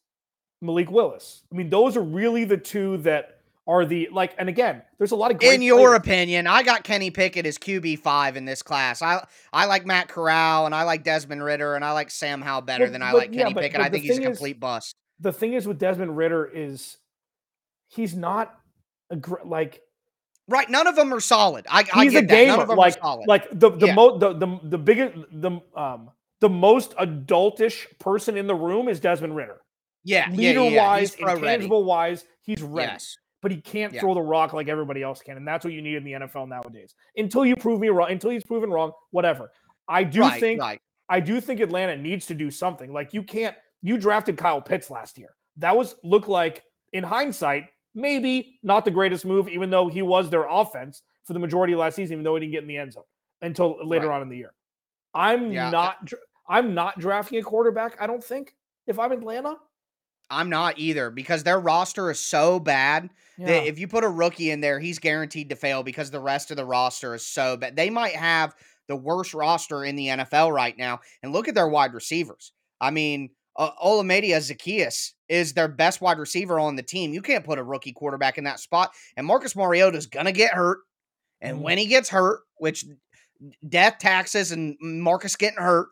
Malik 0.62 0.90
Willis. 0.90 1.42
I 1.52 1.56
mean, 1.56 1.68
those 1.68 1.96
are 1.96 2.02
really 2.02 2.44
the 2.44 2.56
two 2.56 2.96
that 2.98 3.38
are 3.66 3.84
the 3.84 4.08
like. 4.12 4.34
And 4.38 4.48
again, 4.48 4.82
there's 4.98 5.10
a 5.12 5.16
lot 5.16 5.30
of 5.30 5.38
great 5.38 5.54
In 5.54 5.62
your 5.62 5.78
players. 5.88 5.98
opinion, 5.98 6.46
I 6.46 6.62
got 6.62 6.84
Kenny 6.84 7.10
Pickett 7.10 7.44
as 7.46 7.58
QB 7.58 7.98
five 7.98 8.36
in 8.36 8.44
this 8.44 8.62
class. 8.62 9.02
I 9.02 9.26
I 9.52 9.66
like 9.66 9.84
Matt 9.84 10.08
Corral 10.08 10.66
and 10.66 10.74
I 10.74 10.84
like 10.84 11.04
Desmond 11.04 11.42
Ridder 11.44 11.74
and 11.74 11.84
I 11.84 11.92
like 11.92 12.10
Sam 12.10 12.40
Howell 12.40 12.62
better 12.62 12.86
But- 12.86 12.92
than 12.92 13.02
I 13.02 13.12
but- 13.12 13.18
like 13.18 13.34
yeah, 13.34 13.42
Kenny 13.42 13.54
but- 13.54 13.62
Pickett. 13.64 13.80
I 13.80 13.88
think 13.88 14.02
he's 14.04 14.12
a 14.12 14.14
thing 14.14 14.22
is- 14.30 14.38
complete 14.38 14.58
bust. 14.60 14.94
the 15.20 15.32
thing 15.32 15.52
is 15.52 15.66
with 15.68 15.78
Desmond 15.78 16.16
Ridder 16.16 16.50
is 16.52 16.96
he's 17.88 18.14
not 18.16 18.58
a 19.10 19.16
gr- 19.16 19.44
like 19.44 19.80
Right, 20.48 20.68
none 20.68 20.88
of 20.88 20.96
them 20.96 21.14
are 21.14 21.20
solid. 21.20 21.66
I, 21.70 21.84
I 21.94 22.02
he's 22.04 22.14
a 22.16 22.20
get 22.22 22.28
that. 22.28 22.34
None 22.34 22.46
gamer. 22.46 22.62
of 22.62 22.68
them 22.68 22.76
Like 22.76 22.96
are 22.96 23.00
solid. 23.00 23.28
like 23.28 23.48
the 23.52 23.70
the 23.70 23.86
Yeah. 23.86 23.94
mo 23.94 24.18
the 24.18 24.32
the 24.34 24.58
the 24.64 24.78
biggest 24.78 25.14
the 25.30 25.60
um 25.76 26.10
the 26.40 26.48
most 26.48 26.96
adultish 26.96 27.86
person 28.00 28.36
in 28.36 28.48
the 28.48 28.54
room 28.54 28.88
is 28.88 28.98
Desmond 28.98 29.36
Ridder. 29.36 29.60
Yeah, 30.04 30.28
Leader 30.30 30.64
yeah, 30.64 30.68
yeah. 30.70 30.86
wise, 30.86 31.14
He's 31.14 31.20
pro 31.20 31.34
ready. 31.34 31.40
intangible 31.46 31.84
wise, 31.84 32.24
he's 32.42 32.62
ready. 32.62 32.92
Yes, 32.92 33.16
but 33.40 33.50
he 33.50 33.60
can't 33.60 33.92
Yeah. 33.92 34.00
throw 34.00 34.14
the 34.14 34.22
rock 34.22 34.52
like 34.52 34.68
everybody 34.68 35.02
else 35.02 35.20
can, 35.22 35.36
and 35.36 35.46
that's 35.46 35.64
what 35.64 35.74
you 35.74 35.82
need 35.82 35.96
in 35.96 36.04
the 36.04 36.12
NFL 36.12 36.46
nowadays. 36.48 36.94
Until 37.16 37.44
you 37.46 37.56
prove 37.56 37.80
me 37.80 37.88
wrong, 37.88 38.10
until 38.10 38.30
he's 38.30 38.44
proven 38.44 38.70
wrong, 38.70 38.92
whatever. 39.10 39.50
I 39.88 40.04
do 40.04 40.20
right, 40.20 40.40
think 40.40 40.60
right. 40.60 40.80
I 41.08 41.20
do 41.20 41.40
think 41.40 41.60
Atlanta 41.60 41.96
needs 41.96 42.26
to 42.26 42.34
do 42.34 42.50
something. 42.50 42.92
Like 42.92 43.12
you 43.12 43.22
can't 43.22 43.56
you 43.82 43.98
drafted 43.98 44.36
Kyle 44.38 44.60
Pitts 44.60 44.90
last 44.90 45.18
year. 45.18 45.34
That 45.56 45.76
was 45.76 45.96
look 46.04 46.28
like 46.28 46.62
in 46.92 47.02
hindsight 47.04 47.68
maybe 47.94 48.58
not 48.62 48.84
the 48.86 48.90
greatest 48.90 49.26
move, 49.26 49.48
even 49.48 49.68
though 49.68 49.88
he 49.88 50.00
was 50.00 50.30
their 50.30 50.46
offense 50.48 51.02
for 51.24 51.32
the 51.34 51.38
majority 51.38 51.72
of 51.74 51.80
last 51.80 51.96
season, 51.96 52.14
even 52.14 52.24
though 52.24 52.34
he 52.36 52.40
didn't 52.40 52.52
get 52.52 52.62
in 52.62 52.68
the 52.68 52.76
end 52.78 52.92
zone 52.92 53.04
until 53.42 53.76
later 53.86 54.08
Right. 54.08 54.16
on 54.16 54.22
in 54.22 54.28
the 54.30 54.36
year. 54.36 54.54
I'm 55.14 55.52
Yeah, 55.52 55.68
not 55.70 56.10
I'm 56.48 56.74
not 56.74 56.98
drafting 56.98 57.38
a 57.38 57.42
quarterback. 57.42 58.00
I 58.00 58.06
don't 58.06 58.22
think 58.24 58.54
if 58.86 58.98
I'm 58.98 59.12
Atlanta. 59.12 59.56
I'm 60.32 60.48
not 60.50 60.78
either 60.78 61.10
because 61.10 61.44
their 61.44 61.60
roster 61.60 62.10
is 62.10 62.18
so 62.20 62.58
bad 62.58 63.10
Yeah. 63.38 63.46
that 63.46 63.66
if 63.66 63.78
you 63.78 63.86
put 63.88 64.04
a 64.04 64.08
rookie 64.08 64.50
in 64.50 64.60
there, 64.60 64.80
he's 64.80 64.98
guaranteed 64.98 65.50
to 65.50 65.56
fail 65.56 65.82
because 65.82 66.10
the 66.10 66.20
rest 66.20 66.50
of 66.50 66.56
the 66.56 66.64
roster 66.64 67.14
is 67.14 67.26
so 67.26 67.56
bad. 67.56 67.76
They 67.76 67.90
might 67.90 68.14
have 68.16 68.54
the 68.88 68.96
worst 68.96 69.34
roster 69.34 69.84
in 69.84 69.96
the 69.96 70.08
NFL 70.08 70.52
right 70.52 70.76
now. 70.76 71.00
And 71.22 71.32
look 71.32 71.48
at 71.48 71.54
their 71.54 71.68
wide 71.68 71.94
receivers. 71.94 72.52
I 72.80 72.90
mean, 72.90 73.30
uh, 73.56 73.70
Olamide 73.82 74.30
Zaccheaus 74.30 75.12
is 75.28 75.52
their 75.54 75.68
best 75.68 76.00
wide 76.00 76.18
receiver 76.18 76.58
on 76.58 76.76
the 76.76 76.82
team. 76.82 77.12
You 77.12 77.22
can't 77.22 77.44
put 77.44 77.58
a 77.58 77.62
rookie 77.62 77.92
quarterback 77.92 78.38
in 78.38 78.44
that 78.44 78.60
spot. 78.60 78.92
And 79.16 79.26
Marcus 79.26 79.54
Mariota 79.54 79.96
is 79.98 80.06
going 80.06 80.26
to 80.26 80.32
get 80.32 80.52
hurt. 80.52 80.78
And 81.40 81.58
Mhm. 81.58 81.62
when 81.62 81.78
he 81.78 81.86
gets 81.86 82.08
hurt, 82.08 82.40
which 82.56 82.84
death, 83.68 83.98
taxes, 83.98 84.52
and 84.52 84.76
Marcus 84.80 85.36
getting 85.36 85.58
hurt, 85.58 85.88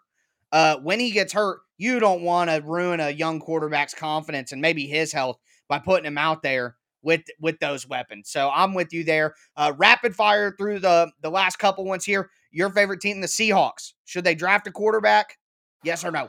uh, 0.52 0.76
when 0.78 1.00
he 1.00 1.10
gets 1.10 1.32
hurt, 1.32 1.60
you 1.78 2.00
don't 2.00 2.22
want 2.22 2.50
to 2.50 2.62
ruin 2.64 3.00
a 3.00 3.10
young 3.10 3.40
quarterback's 3.40 3.94
confidence 3.94 4.52
and 4.52 4.60
maybe 4.60 4.86
his 4.86 5.12
health 5.12 5.38
by 5.68 5.78
putting 5.78 6.06
him 6.06 6.18
out 6.18 6.42
there 6.42 6.76
with 7.02 7.22
with 7.40 7.58
those 7.60 7.88
weapons. 7.88 8.30
So 8.30 8.50
I'm 8.52 8.74
with 8.74 8.92
you 8.92 9.04
there. 9.04 9.34
Uh, 9.56 9.72
rapid 9.76 10.14
fire 10.14 10.54
through 10.56 10.80
the 10.80 11.10
the 11.22 11.30
last 11.30 11.58
couple 11.58 11.84
ones 11.84 12.04
here. 12.04 12.30
Your 12.50 12.70
favorite 12.70 13.00
team, 13.00 13.20
the 13.20 13.26
Seahawks. 13.26 13.92
Should 14.04 14.24
they 14.24 14.34
draft 14.34 14.66
a 14.66 14.72
quarterback? 14.72 15.38
Yes 15.84 16.04
or 16.04 16.10
no? 16.10 16.28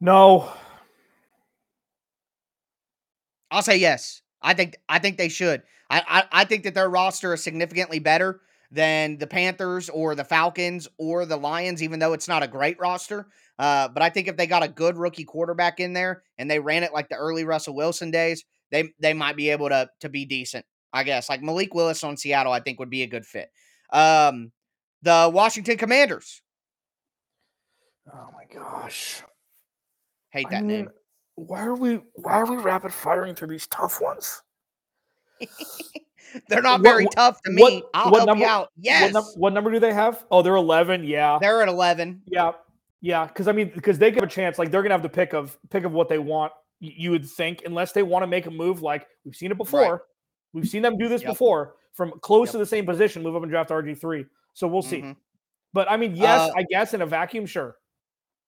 No. 0.00 0.50
I'll 3.50 3.62
say 3.62 3.76
yes. 3.76 4.22
I 4.40 4.54
think 4.54 4.76
I 4.88 4.98
think 4.98 5.18
they 5.18 5.28
should. 5.28 5.62
I, 5.90 6.02
I 6.06 6.42
I 6.42 6.44
think 6.44 6.64
that 6.64 6.74
their 6.74 6.88
roster 6.88 7.34
is 7.34 7.42
significantly 7.42 7.98
better 7.98 8.40
than 8.70 9.16
the 9.18 9.26
Panthers 9.26 9.88
or 9.88 10.14
the 10.14 10.24
Falcons 10.24 10.88
or 10.98 11.24
the 11.24 11.36
Lions, 11.36 11.82
even 11.82 11.98
though 11.98 12.12
it's 12.12 12.28
not 12.28 12.42
a 12.42 12.48
great 12.48 12.78
roster. 12.78 13.28
Uh, 13.58 13.88
but 13.88 14.02
I 14.02 14.10
think 14.10 14.28
if 14.28 14.36
they 14.36 14.46
got 14.46 14.62
a 14.62 14.68
good 14.68 14.96
rookie 14.96 15.24
quarterback 15.24 15.80
in 15.80 15.92
there 15.92 16.22
and 16.36 16.50
they 16.50 16.60
ran 16.60 16.82
it 16.82 16.92
like 16.92 17.08
the 17.08 17.16
early 17.16 17.44
Russell 17.44 17.74
Wilson 17.74 18.10
days, 18.10 18.44
they 18.70 18.92
they 19.00 19.14
might 19.14 19.36
be 19.36 19.50
able 19.50 19.68
to 19.70 19.88
to 20.00 20.08
be 20.08 20.24
decent. 20.24 20.64
I 20.92 21.02
guess 21.04 21.28
like 21.28 21.42
Malik 21.42 21.74
Willis 21.74 22.04
on 22.04 22.16
Seattle, 22.16 22.52
I 22.52 22.60
think 22.60 22.78
would 22.78 22.90
be 22.90 23.02
a 23.02 23.06
good 23.06 23.26
fit. 23.26 23.50
Um, 23.92 24.52
the 25.02 25.30
Washington 25.32 25.76
Commanders. 25.76 26.42
Oh 28.12 28.28
my 28.34 28.44
gosh. 28.52 29.22
Hate 30.30 30.46
I 30.48 30.50
that 30.50 30.64
mean, 30.64 30.76
name. 30.76 30.90
Why 31.36 31.62
are 31.64 31.74
we 31.74 32.00
why 32.14 32.32
are 32.32 32.46
we 32.46 32.56
rapid 32.56 32.92
firing 32.92 33.34
through 33.34 33.48
these 33.48 33.66
tough 33.66 34.00
ones? 34.00 34.42
They're 36.48 36.62
not 36.62 36.80
very 36.82 37.04
what- 37.04 37.14
tough 37.14 37.42
to 37.42 37.52
what- 37.54 37.72
me. 37.72 37.82
I'll 37.94 38.10
what 38.10 38.18
help 38.18 38.26
number- 38.28 38.44
you 38.44 38.50
out. 38.50 38.70
Yes, 38.76 39.12
What, 39.14 39.24
what 39.36 39.52
number 39.52 39.70
do 39.70 39.78
they 39.78 39.92
have? 39.92 40.24
Oh, 40.30 40.42
they're 40.42 40.56
11. 40.56 41.04
Yeah. 41.04 41.38
they're 41.40 41.62
at 41.62 41.68
eleven. 41.68 42.22
Yeah. 42.26 42.52
Yeah, 43.00 43.26
because 43.26 43.46
I 43.46 43.52
mean, 43.52 43.70
because 43.74 43.98
they 43.98 44.10
give 44.10 44.22
a 44.24 44.26
chance, 44.26 44.58
like 44.58 44.70
they're 44.72 44.82
gonna 44.82 44.94
have 44.94 45.02
the 45.02 45.08
pick 45.08 45.32
of 45.32 45.56
pick 45.70 45.84
of 45.84 45.92
what 45.92 46.08
they 46.08 46.18
want. 46.18 46.52
You 46.80 47.12
would 47.12 47.28
think, 47.28 47.62
unless 47.64 47.92
they 47.92 48.02
want 48.02 48.22
to 48.24 48.26
make 48.26 48.46
a 48.46 48.50
move, 48.50 48.82
like 48.82 49.06
we've 49.24 49.36
seen 49.36 49.52
it 49.52 49.56
before, 49.56 50.04
we've 50.52 50.66
seen 50.68 50.82
them 50.82 50.96
do 50.98 51.08
this 51.08 51.22
Yep. 51.22 51.30
before 51.30 51.74
from 51.94 52.12
close 52.20 52.48
Yep. 52.48 52.52
to 52.52 52.58
the 52.58 52.66
same 52.66 52.86
position, 52.86 53.22
move 53.22 53.36
up 53.36 53.42
and 53.42 53.50
draft 53.50 53.70
RG 53.70 53.94
three. 53.94 54.26
So 54.54 54.66
we'll 54.66 54.82
see. 54.82 55.02
Mhm. 55.02 55.16
But 55.72 55.88
I 55.90 55.96
mean, 55.96 56.16
yes, 56.16 56.50
Uh, 56.50 56.52
I 56.56 56.62
guess 56.68 56.92
in 56.94 57.02
a 57.02 57.06
vacuum, 57.06 57.46
sure. 57.46 57.76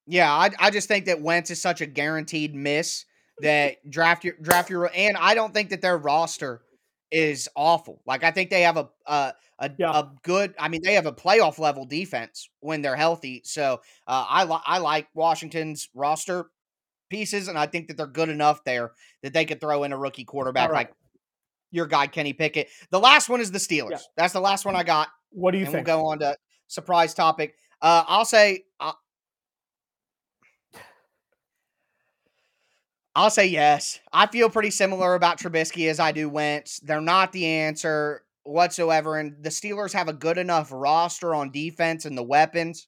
Yeah, 0.06 0.32
I, 0.32 0.50
I 0.58 0.70
just 0.70 0.88
think 0.88 1.04
that 1.04 1.20
Wentz 1.20 1.50
is 1.52 1.60
such 1.62 1.80
a 1.80 1.86
guaranteed 1.86 2.52
miss 2.54 3.04
that 3.42 3.88
draft 3.88 4.24
your 4.24 4.34
draft 4.42 4.68
your 4.68 4.90
and 4.94 5.16
I 5.16 5.34
don't 5.34 5.54
think 5.54 5.70
that 5.70 5.80
their 5.80 5.96
roster 5.96 6.62
is 7.10 7.48
awful. 7.56 8.00
Like 8.06 8.24
I 8.24 8.30
think 8.30 8.50
they 8.50 8.62
have 8.62 8.76
a 8.76 8.88
a 9.06 9.34
a, 9.58 9.70
Yeah. 9.78 9.90
a 9.98 10.08
good. 10.22 10.54
I 10.58 10.68
mean, 10.68 10.80
they 10.82 10.94
have 10.94 11.06
a 11.06 11.12
playoff 11.12 11.58
level 11.58 11.84
defense 11.84 12.48
when 12.60 12.82
they're 12.82 12.96
healthy. 12.96 13.42
So 13.44 13.80
uh, 14.06 14.26
I 14.28 14.44
li- 14.44 14.62
I 14.64 14.78
like 14.78 15.08
Washington's 15.14 15.88
roster 15.94 16.46
pieces, 17.10 17.48
and 17.48 17.58
I 17.58 17.66
think 17.66 17.88
that 17.88 17.96
they're 17.96 18.06
good 18.06 18.28
enough 18.28 18.64
there 18.64 18.92
that 19.22 19.32
they 19.32 19.44
could 19.44 19.60
throw 19.60 19.82
in 19.84 19.92
a 19.92 19.98
rookie 19.98 20.24
quarterback 20.24 20.70
right. 20.70 20.86
like 20.86 20.94
your 21.72 21.86
guy 21.86 22.06
Kenny 22.06 22.32
Pickett. 22.32 22.68
The 22.90 23.00
last 23.00 23.28
one 23.28 23.40
is 23.40 23.50
the 23.50 23.58
Steelers. 23.58 24.00
That's 24.16 24.32
the 24.32 24.40
last 24.40 24.64
one 24.64 24.74
I 24.76 24.82
got 24.82 25.08
What 25.30 25.50
do 25.52 25.58
you 25.58 25.64
and 25.64 25.72
think? 25.72 25.86
we'll 25.86 25.96
go 25.98 26.06
on 26.06 26.18
to 26.20 26.36
surprise 26.68 27.14
topic. 27.14 27.54
Uh, 27.82 28.04
I'll 28.06 28.24
say, 28.24 28.64
uh, 28.80 28.92
I'll 33.14 33.30
say 33.30 33.46
yes. 33.46 33.98
I 34.12 34.26
feel 34.26 34.48
pretty 34.48 34.70
similar 34.70 35.14
about 35.14 35.38
Trubisky 35.38 35.88
as 35.90 35.98
I 35.98 36.12
do 36.12 36.28
Wentz. 36.28 36.78
They're 36.80 37.00
not 37.00 37.32
the 37.32 37.46
answer 37.46 38.22
whatsoever, 38.44 39.18
and 39.18 39.34
the 39.42 39.50
Steelers 39.50 39.92
have 39.92 40.08
a 40.08 40.12
good 40.12 40.38
enough 40.38 40.70
roster 40.72 41.34
on 41.34 41.50
defense 41.50 42.04
and 42.04 42.16
the 42.16 42.22
weapons 42.22 42.86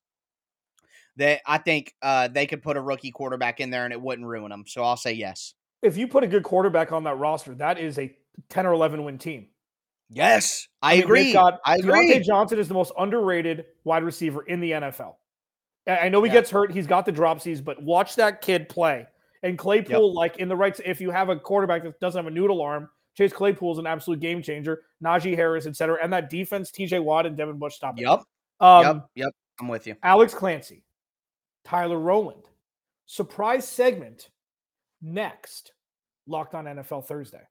that 1.17 1.41
I 1.47 1.59
think 1.59 1.95
uh, 2.03 2.29
they 2.29 2.47
could 2.47 2.63
put 2.63 2.77
a 2.77 2.81
rookie 2.81 3.11
quarterback 3.11 3.61
in 3.61 3.71
there 3.71 3.85
and 3.85 3.93
it 3.93 4.01
wouldn't 4.01 4.27
ruin 4.27 4.51
them. 4.51 4.65
So 4.67 4.83
I'll 4.83 4.97
say 4.97 5.13
yes. 5.13 5.55
If 5.83 5.97
you 5.97 6.07
put 6.09 6.25
a 6.25 6.27
good 6.29 6.43
quarterback 6.45 6.93
on 6.93 7.05
that 7.05 7.17
roster, 7.17 7.55
that 7.57 7.79
is 7.79 7.99
a 7.99 8.15
10 8.49 8.65
or 8.67 8.73
11 8.73 9.05
win 9.05 9.19
team. 9.19 9.49
Yes, 10.09 10.69
I, 10.83 10.95
mean, 10.97 11.05
agree. 11.05 11.33
got- 11.33 11.59
I 11.67 11.79
Diontae 11.79 12.13
agree. 12.13 12.19
Johnson 12.21 12.59
is 12.59 12.69
the 12.69 12.75
most 12.75 12.93
underrated 12.99 13.65
wide 13.85 14.05
receiver 14.05 14.43
in 14.43 14.61
the 14.61 14.71
NFL. 14.73 15.17
I 15.87 15.99
I 15.99 16.09
know 16.11 16.23
he 16.23 16.29
Yeah. 16.29 16.35
gets 16.35 16.51
hurt. 16.51 16.71
He's 16.73 16.87
got 16.87 17.07
the 17.07 17.13
dropsies, 17.13 17.63
but 17.65 17.83
watch 17.83 18.15
that 18.17 18.41
kid 18.41 18.69
play. 18.69 19.07
And 19.43 19.59
Claypool, 19.59 20.15
like 20.15 20.37
in 20.39 20.49
the 20.49 20.57
right, 20.57 20.79
if 20.85 21.01
you 21.01 21.11
have 21.11 21.29
a 21.29 21.37
quarterback 21.37 21.83
that 21.83 21.99
doesn't 22.01 22.19
have 22.19 22.31
a 22.31 22.35
noodle 22.35 22.61
arm, 22.63 22.89
Chase 23.17 23.33
Claypool 23.33 23.73
is 23.73 23.79
an 23.79 23.87
absolute 23.87 24.21
game 24.21 24.43
changer. 24.43 24.83
Najee 25.05 25.37
Harris, 25.37 25.67
et 25.67 25.77
cetera. 25.77 25.99
And 26.03 26.13
that 26.13 26.31
defense, 26.31 26.71
TJ 26.71 27.03
Watt 27.03 27.27
and 27.27 27.37
Devin 27.37 27.59
Bush 27.59 27.75
stop 27.75 27.99
it. 27.99 28.03
Yep, 28.03 28.23
Um, 28.61 28.85
yep, 28.85 29.07
yep. 29.15 29.33
I'm 29.61 29.69
with 29.69 29.87
you. 29.87 29.97
Alex 30.03 30.33
Clancy, 30.33 30.85
Tyler 31.65 31.99
Rowland. 31.99 32.45
Surprise 33.07 33.69
segment 33.69 34.31
next. 35.03 35.73
Locked 36.27 36.55
on 36.55 36.65
NFL 36.65 37.07
Thursday. 37.07 37.43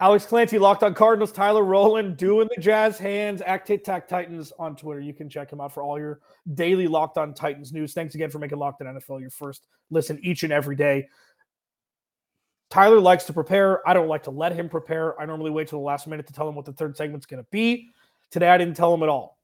Alex 0.00 0.26
Clancy, 0.26 0.60
Locked 0.60 0.84
on 0.84 0.94
Cardinals, 0.94 1.32
Tyler 1.32 1.64
Rowland, 1.64 2.16
doing 2.16 2.48
the 2.54 2.62
jazz 2.62 2.98
hands, 2.98 3.42
Act 3.44 3.66
Tic 3.66 3.82
Tac 3.82 4.06
Titans 4.06 4.52
on 4.56 4.76
Twitter. 4.76 5.00
You 5.00 5.12
can 5.12 5.28
check 5.28 5.52
him 5.52 5.60
out 5.60 5.72
for 5.72 5.82
all 5.82 5.98
your 5.98 6.20
daily 6.54 6.86
Locked 6.86 7.18
on 7.18 7.34
Titans 7.34 7.72
news. 7.72 7.94
Thanks 7.94 8.14
again 8.14 8.30
for 8.30 8.38
making 8.38 8.58
Locked 8.58 8.80
on 8.80 8.86
NFL 8.86 9.20
your 9.20 9.30
first 9.30 9.66
listen 9.90 10.20
each 10.22 10.44
and 10.44 10.52
every 10.52 10.76
day. 10.76 11.08
Tyler 12.70 13.00
likes 13.00 13.24
to 13.24 13.32
prepare. 13.32 13.86
I 13.88 13.92
don't 13.92 14.08
like 14.08 14.22
to 14.24 14.30
let 14.30 14.52
him 14.52 14.68
prepare. 14.68 15.20
I 15.20 15.26
normally 15.26 15.50
wait 15.50 15.66
till 15.66 15.80
the 15.80 15.84
last 15.84 16.06
minute 16.06 16.28
to 16.28 16.32
tell 16.32 16.48
him 16.48 16.54
what 16.54 16.66
the 16.66 16.72
third 16.72 16.96
segment's 16.96 17.26
going 17.26 17.42
to 17.42 17.48
be. 17.50 17.90
Today, 18.30 18.50
I 18.50 18.58
didn't 18.58 18.76
tell 18.76 18.94
him 18.94 19.02
at 19.02 19.08
all. 19.08 19.38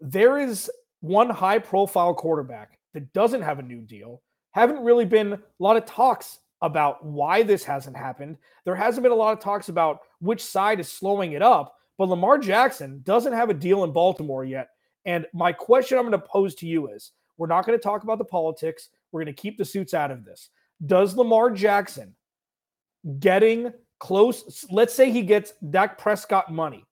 There 0.00 0.38
is 0.38 0.68
one 1.00 1.30
high 1.30 1.58
profile 1.60 2.14
quarterback 2.14 2.78
that 2.94 3.12
doesn't 3.12 3.42
have 3.42 3.60
a 3.60 3.62
new 3.62 3.82
deal. 3.82 4.22
Haven't 4.50 4.82
really 4.82 5.04
been 5.04 5.34
a 5.34 5.40
lot 5.60 5.76
of 5.76 5.84
talks 5.84 6.40
about 6.66 7.04
why 7.04 7.42
this 7.42 7.64
hasn't 7.64 7.96
happened. 7.96 8.36
There 8.64 8.74
hasn't 8.74 9.02
been 9.02 9.12
a 9.12 9.16
lot 9.16 9.32
of 9.32 9.40
talks 9.40 9.68
about 9.68 10.00
which 10.20 10.42
side 10.42 10.80
is 10.80 10.88
slowing 10.88 11.32
it 11.32 11.42
up, 11.42 11.76
but 11.96 12.08
Lamar 12.08 12.38
Jackson 12.38 13.00
doesn't 13.04 13.32
have 13.32 13.48
a 13.48 13.54
deal 13.54 13.84
in 13.84 13.92
Baltimore 13.92 14.44
yet. 14.44 14.70
And 15.04 15.26
my 15.32 15.52
question 15.52 15.96
I'm 15.96 16.04
going 16.04 16.20
to 16.20 16.26
pose 16.26 16.56
to 16.56 16.66
you 16.66 16.88
is 16.88 17.12
we're 17.38 17.46
not 17.46 17.64
going 17.64 17.78
to 17.78 17.82
talk 17.82 18.02
about 18.02 18.18
the 18.18 18.24
politics. 18.24 18.88
We're 19.12 19.22
going 19.22 19.34
to 19.34 19.40
keep 19.40 19.56
the 19.56 19.64
suits 19.64 19.94
out 19.94 20.10
of 20.10 20.24
this. 20.24 20.50
Does 20.84 21.16
Lamar 21.16 21.50
Jackson 21.50 22.14
getting 23.20 23.72
close, 24.00 24.66
let's 24.70 24.92
say 24.92 25.10
he 25.10 25.22
gets 25.22 25.52
Dak 25.70 25.96
Prescott 25.96 26.52
money, 26.52 26.84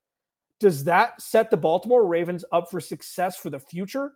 does 0.60 0.84
that 0.84 1.20
set 1.20 1.50
the 1.50 1.56
Baltimore 1.56 2.06
Ravens 2.06 2.44
up 2.52 2.70
for 2.70 2.80
success 2.80 3.37
for 3.37 3.50
the 3.50 3.58
future? 3.58 4.12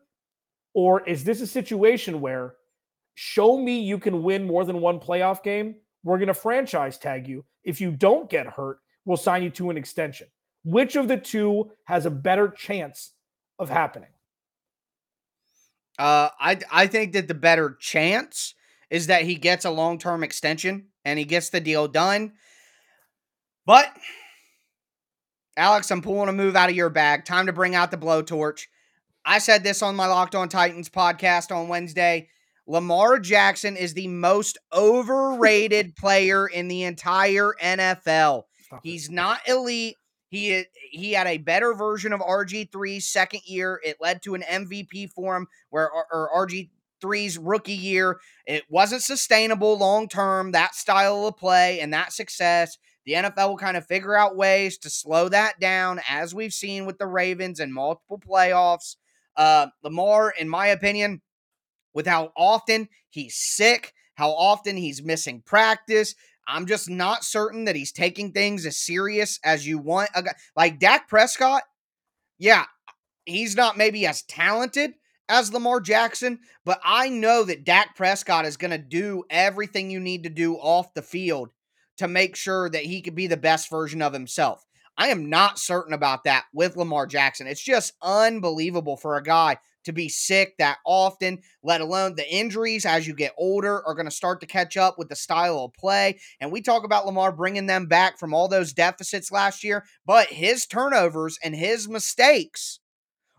Or 0.75 1.07
is 1.09 1.25
this 1.25 1.41
a 1.41 1.47
situation 1.47 2.21
where 2.21 2.55
show 3.21 3.59
me 3.59 3.81
you 3.81 3.99
can 3.99 4.23
win 4.23 4.47
more 4.47 4.65
than 4.65 4.81
one 4.81 5.01
playoff 5.01 5.43
game? 5.43 5.75
We're 6.05 6.19
going 6.19 6.29
to 6.29 6.35
franchise 6.35 6.99
tag 6.99 7.27
you. 7.27 7.45
If 7.65 7.81
you 7.81 7.91
don't 7.91 8.31
get 8.31 8.47
hurt, 8.47 8.79
we'll 9.05 9.17
sign 9.17 9.43
you 9.43 9.51
to 9.51 9.71
an 9.71 9.77
extension. 9.77 10.29
Which 10.65 10.95
of 10.95 11.09
the 11.09 11.17
two 11.17 11.73
has 11.87 12.07
a 12.07 12.11
better 12.11 12.47
chance 12.49 13.15
of 13.59 13.71
happening? 13.71 14.11
Uh, 15.99 16.29
I 16.39 16.61
I 16.71 16.87
think 16.87 17.13
that 17.15 17.27
the 17.27 17.35
better 17.35 17.77
chance 17.81 18.55
is 18.89 19.09
that 19.09 19.23
he 19.23 19.35
gets 19.35 19.65
a 19.65 19.71
long 19.71 19.99
term 19.99 20.23
extension 20.23 20.87
and 21.05 21.19
he 21.19 21.25
gets 21.25 21.49
the 21.49 21.61
deal 21.61 21.89
done. 21.89 22.35
But 23.67 23.93
Alex, 25.57 25.91
I'm 25.91 26.03
pulling 26.03 26.29
a 26.29 26.33
move 26.33 26.55
out 26.55 26.71
of 26.71 26.77
your 26.77 26.89
bag. 26.89 27.25
Time 27.25 27.47
to 27.47 27.53
bring 27.53 27.75
out 27.75 27.91
the 27.91 27.97
blowtorch. 27.97 28.67
I 29.25 29.39
said 29.39 29.65
this 29.65 29.83
on 29.83 29.97
my 29.97 30.07
Locked 30.07 30.37
On 30.37 30.49
Titans 30.49 30.89
podcast 30.89 31.55
on 31.55 31.67
Wednesday. 31.67 32.29
Lamar 32.69 33.19
Jackson 33.19 33.77
is 33.79 33.95
the 33.95 34.09
most 34.09 34.59
overrated 34.75 35.97
player 35.97 36.47
in 36.47 36.69
the 36.69 36.85
entire 36.85 37.55
NFL. 37.63 38.45
Stop 38.61 38.85
it. 38.85 38.89
He's 38.89 39.11
not 39.11 39.41
elite. 39.49 39.97
He 40.29 40.65
he 40.91 41.13
had 41.13 41.27
a 41.27 41.39
better 41.39 41.73
version 41.73 42.13
of 42.13 42.21
RG3's 42.21 43.09
second 43.09 43.41
year. 43.47 43.81
It 43.83 43.97
led 43.99 44.23
to 44.23 44.35
an 44.35 44.43
MVP 44.43 45.11
for 45.13 45.35
him, 45.35 45.47
where 45.71 45.91
or 45.91 46.31
RG3's 46.37 47.39
rookie 47.39 47.73
year 47.73 48.21
it 48.47 48.65
wasn't 48.69 49.03
sustainable 49.03 49.79
long 49.79 50.07
term. 50.07 50.53
That 50.53 50.75
style 50.75 51.27
of 51.27 51.39
play 51.39 51.81
and 51.81 51.95
that 51.95 52.13
success, 52.13 52.77
the 53.07 53.15
NFL 53.15 53.49
will 53.49 53.57
kind 53.57 53.79
of 53.79 53.87
figure 53.87 54.15
out 54.15 54.37
ways 54.37 54.77
to 54.79 54.91
slow 54.91 55.31
that 55.31 55.59
down, 55.59 56.03
as 56.11 56.35
we've 56.35 56.53
seen 56.53 56.85
with 56.85 56.99
the 56.99 57.07
Ravens 57.07 57.59
and 57.59 57.73
multiple 57.73 58.21
playoffs. 58.21 58.97
Uh, 59.35 59.69
Lamar, 59.83 60.35
in 60.39 60.49
my 60.49 60.67
opinion, 60.67 61.23
with 61.99 62.07
how 62.07 62.31
often 62.37 62.89
he's 63.11 63.35
sick, 63.35 63.93
how 64.15 64.31
often 64.31 64.77
he's 64.77 65.03
missing 65.03 65.43
practice. 65.45 66.15
I'm 66.47 66.65
just 66.65 66.89
not 66.89 67.25
certain 67.25 67.65
that 67.65 67.75
he's 67.75 67.91
taking 67.91 68.31
things 68.31 68.65
as 68.67 68.77
serious 68.77 69.41
as 69.43 69.67
you 69.67 69.79
want. 69.79 70.11
Like 70.55 70.79
Dak 70.79 71.09
Prescott, 71.09 71.65
yeah, 72.39 72.67
he's 73.25 73.57
not 73.57 73.77
maybe 73.77 74.07
as 74.07 74.23
talented 74.23 74.93
as 75.29 75.53
Lamar 75.53 75.81
Jackson, 75.81 76.39
but 76.65 76.81
I 76.85 77.09
know 77.09 77.43
that 77.43 77.65
Dak 77.65 77.97
Prescott 77.97 78.47
is 78.47 78.57
going 78.57 78.71
to 78.71 78.79
do 78.79 79.25
everything 79.29 79.91
you 79.91 79.99
need 79.99 80.23
to 80.23 80.31
do 80.31 80.55
off 80.55 80.95
the 80.95 81.03
field 81.03 81.51
to 81.97 82.07
make 82.07 82.37
sure 82.37 82.71
that 82.71 82.85
he 82.85 83.03
could 83.03 83.17
be 83.17 83.27
the 83.27 83.37
best 83.37 83.69
version 83.69 84.03
of 84.03 84.13
himself. 84.13 84.65
I 84.97 85.09
am 85.09 85.29
not 85.29 85.59
certain 85.59 85.95
about 85.95 86.23
that 86.25 86.45
with 86.55 86.77
Lamar 86.77 87.09
Jackson. 87.09 87.49
It's 87.49 87.61
just 87.61 87.95
unbelievable 88.01 88.97
for 88.97 89.17
a 89.17 89.23
guy 89.23 89.59
to 89.89 89.93
be 89.93 90.09
sick 90.09 90.55
that 90.59 90.79
often, 90.85 91.41
let 91.63 91.81
alone 91.81 92.15
the 92.15 92.31
injuries 92.31 92.85
as 92.85 93.07
you 93.07 93.15
get 93.15 93.33
older 93.39 93.85
are 93.87 93.95
going 93.95 94.07
to 94.07 94.11
start 94.11 94.41
to 94.41 94.47
catch 94.47 94.77
up 94.77 94.99
with 94.99 95.09
the 95.09 95.17
style 95.17 95.59
of 95.61 95.73
play. 95.73 96.21
And 96.41 96.53
we 96.53 96.61
talk 96.61 96.85
about 96.85 97.07
Lamar 97.07 97.33
bringing 97.33 97.67
them 97.67 97.87
back 97.87 98.19
from 98.19 98.35
all 98.35 98.49
those 98.49 98.75
deficits 98.75 99.33
last 99.33 99.65
year, 99.65 99.85
but 100.05 100.29
his 100.29 100.67
turnovers 100.67 101.39
and 101.43 101.57
his 101.57 101.89
mistakes 101.89 102.81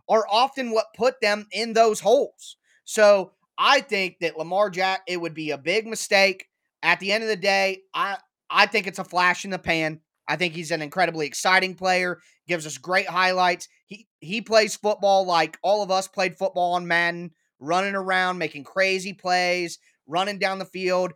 are 0.09 0.25
often 0.29 0.71
what 0.71 0.87
put 0.95 1.21
them 1.21 1.45
in 1.51 1.73
those 1.73 1.99
holes. 1.99 2.57
So 2.83 3.33
I 3.57 3.81
think 3.81 4.15
that 4.21 4.37
Lamar 4.37 4.71
Jack, 4.71 5.01
it 5.07 5.21
would 5.21 5.35
be 5.35 5.51
a 5.51 5.57
big 5.57 5.85
mistake. 5.85 6.47
At 6.81 6.99
the 6.99 7.11
end 7.11 7.23
of 7.23 7.29
the 7.29 7.35
day, 7.35 7.81
I 7.93 8.17
I 8.49 8.65
think 8.65 8.87
it's 8.87 8.99
a 8.99 9.03
flash 9.03 9.45
in 9.45 9.51
the 9.51 9.59
pan. 9.59 9.99
I 10.29 10.35
think 10.35 10.53
he's 10.53 10.71
an 10.71 10.83
incredibly 10.83 11.25
exciting 11.25 11.73
player, 11.73 12.19
gives 12.47 12.67
us 12.67 12.77
great 12.77 13.09
highlights. 13.09 13.67
He 13.87 14.07
he 14.19 14.41
plays 14.41 14.75
football 14.75 15.25
like 15.25 15.57
all 15.63 15.81
of 15.81 15.89
us 15.89 16.07
played 16.07 16.37
football 16.37 16.73
on 16.73 16.87
Madden, 16.87 17.31
running 17.59 17.95
around, 17.95 18.37
making 18.37 18.63
crazy 18.63 19.11
plays, 19.11 19.79
running 20.07 20.37
down 20.37 20.59
the 20.59 20.65
field. 20.65 21.13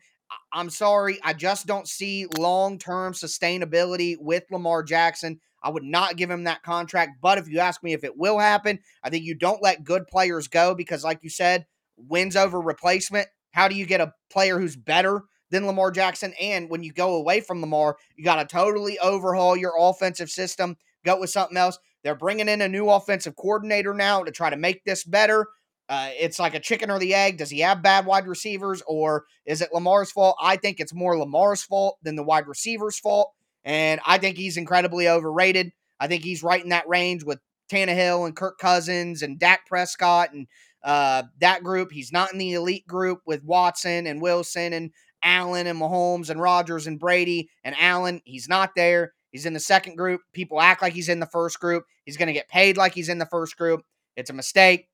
I'm 0.52 0.72
sorry, 0.72 1.20
I 1.24 1.34
just 1.34 1.68
don't 1.68 1.88
see 1.88 2.26
long-term 2.26 3.14
sustainability 3.14 4.16
with 4.20 4.46
Lamar 4.50 4.82
Jackson. 4.82 5.40
I 5.62 5.70
would 5.70 5.84
not 5.84 6.18
give 6.18 6.32
him 6.32 6.46
that 6.46 6.64
contract, 6.64 7.22
but 7.22 7.38
if 7.38 7.48
you 7.48 7.60
ask 7.60 7.84
me 7.84 7.94
if 7.94 8.04
it 8.04 8.18
will 8.18 8.40
happen, 8.40 8.80
I 9.04 9.12
think 9.12 9.26
you 9.26 9.36
don't 9.36 9.62
let 9.62 9.84
good 9.84 10.08
players 10.08 10.48
go 10.48 10.74
because 10.74 11.04
like 11.04 11.20
you 11.22 11.30
said, 11.30 11.68
wins 11.98 12.36
over 12.36 12.60
replacement. 12.60 13.28
How 13.52 13.68
do 13.68 13.76
you 13.76 13.86
get 13.86 14.02
a 14.02 14.14
player 14.32 14.60
who's 14.60 14.76
better 14.76 15.22
than 15.54 15.68
Lamar 15.68 15.92
Jackson. 15.92 16.34
And 16.42 16.70
when 16.70 16.84
you 16.84 16.92
go 16.92 17.16
away 17.16 17.40
from 17.40 17.62
Lamar, 17.62 17.96
you 18.16 18.24
got 18.24 18.38
to 18.38 18.46
totally 18.46 18.98
overhaul 19.00 19.56
your 19.56 19.74
offensive 19.80 20.30
system, 20.30 20.76
go 21.06 21.20
with 21.20 21.30
something 21.30 21.56
else. 21.56 21.78
They're 22.04 22.16
bringing 22.16 22.50
in 22.50 22.62
a 22.62 22.68
new 22.68 22.90
offensive 22.90 23.36
coordinator 23.36 23.94
now 23.94 24.24
to 24.24 24.32
try 24.32 24.50
to 24.50 24.58
make 24.58 24.84
this 24.84 25.04
better. 25.04 25.48
Uh, 25.88 26.10
it's 26.20 26.40
like 26.40 26.56
a 26.56 26.60
chicken 26.60 26.90
or 26.90 26.98
the 26.98 27.14
egg. 27.14 27.38
Does 27.38 27.52
he 27.52 27.60
have 27.60 27.84
bad 27.84 28.08
wide 28.08 28.26
receivers 28.26 28.82
or 28.88 29.26
is 29.46 29.62
it 29.62 29.74
Lamar's 29.74 30.12
fault? 30.12 30.36
I 30.42 30.58
think 30.58 30.80
it's 30.80 30.94
more 30.94 31.18
Lamar's 31.18 31.62
fault 31.62 32.00
than 32.02 32.16
the 32.16 32.24
wide 32.24 32.48
receiver's 32.48 32.98
fault. 32.98 33.32
And 33.64 34.02
I 34.06 34.18
think 34.18 34.38
he's 34.38 34.58
incredibly 34.58 35.08
overrated. 35.08 35.72
I 36.00 36.08
think 36.08 36.24
he's 36.24 36.42
right 36.42 36.64
in 36.64 36.70
that 36.70 36.88
range 36.88 37.24
with 37.24 37.40
Tannehill 37.72 38.26
and 38.26 38.36
Kirk 38.36 38.58
Cousins 38.58 39.22
and 39.22 39.40
Dak 39.40 39.68
Prescott 39.68 40.34
and 40.34 40.48
uh, 40.84 41.24
that 41.40 41.64
group. 41.64 41.92
He's 41.92 42.12
not 42.12 42.34
in 42.34 42.40
the 42.40 42.54
elite 42.54 42.88
group 42.88 43.22
with 43.26 43.44
Watson 43.44 44.08
and 44.08 44.22
Wilson 44.22 44.74
and 44.74 44.92
Allen 45.24 45.68
and 45.68 45.80
Mahomes 45.80 46.30
and 46.30 46.40
Rodgers 46.40 46.88
and 46.88 47.00
Brady 47.00 47.50
and 47.64 47.76
Allen. 47.80 48.22
He's 48.26 48.48
not 48.48 48.72
there. 48.76 49.14
He's 49.32 49.46
in 49.46 49.54
the 49.54 49.60
second 49.60 49.96
group. 49.96 50.22
People 50.34 50.62
act 50.62 50.82
like 50.82 50.94
he's 50.94 51.10
in 51.10 51.20
the 51.20 51.26
first 51.28 51.60
group. 51.60 51.86
He's 52.06 52.18
going 52.18 52.28
to 52.28 52.34
get 52.34 52.48
paid 52.50 52.78
like 52.78 52.94
he's 52.94 53.10
in 53.10 53.18
the 53.18 53.26
first 53.26 53.58
group. 53.58 53.82
It's 54.16 54.30
a 54.30 54.34
mistake. 54.34 54.88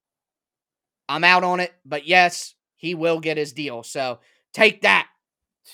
I'm 1.10 1.24
out 1.24 1.44
on 1.44 1.60
it. 1.60 1.74
But 1.86 2.08
yes, 2.08 2.56
he 2.76 2.96
will 2.96 3.20
get 3.20 3.38
his 3.38 3.52
deal. 3.52 3.84
So 3.84 4.20
take 4.54 4.82
that. 4.84 5.08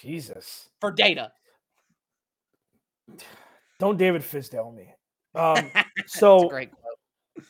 Jesus. 0.02 0.70
For 0.82 0.92
data. 0.92 1.32
Don't 3.80 3.98
David 3.98 4.22
Fizdale 4.22 4.74
me. 4.74 4.94
Um, 5.36 5.70
so 6.06 6.48
great 6.48 6.72
quote. 6.72 7.46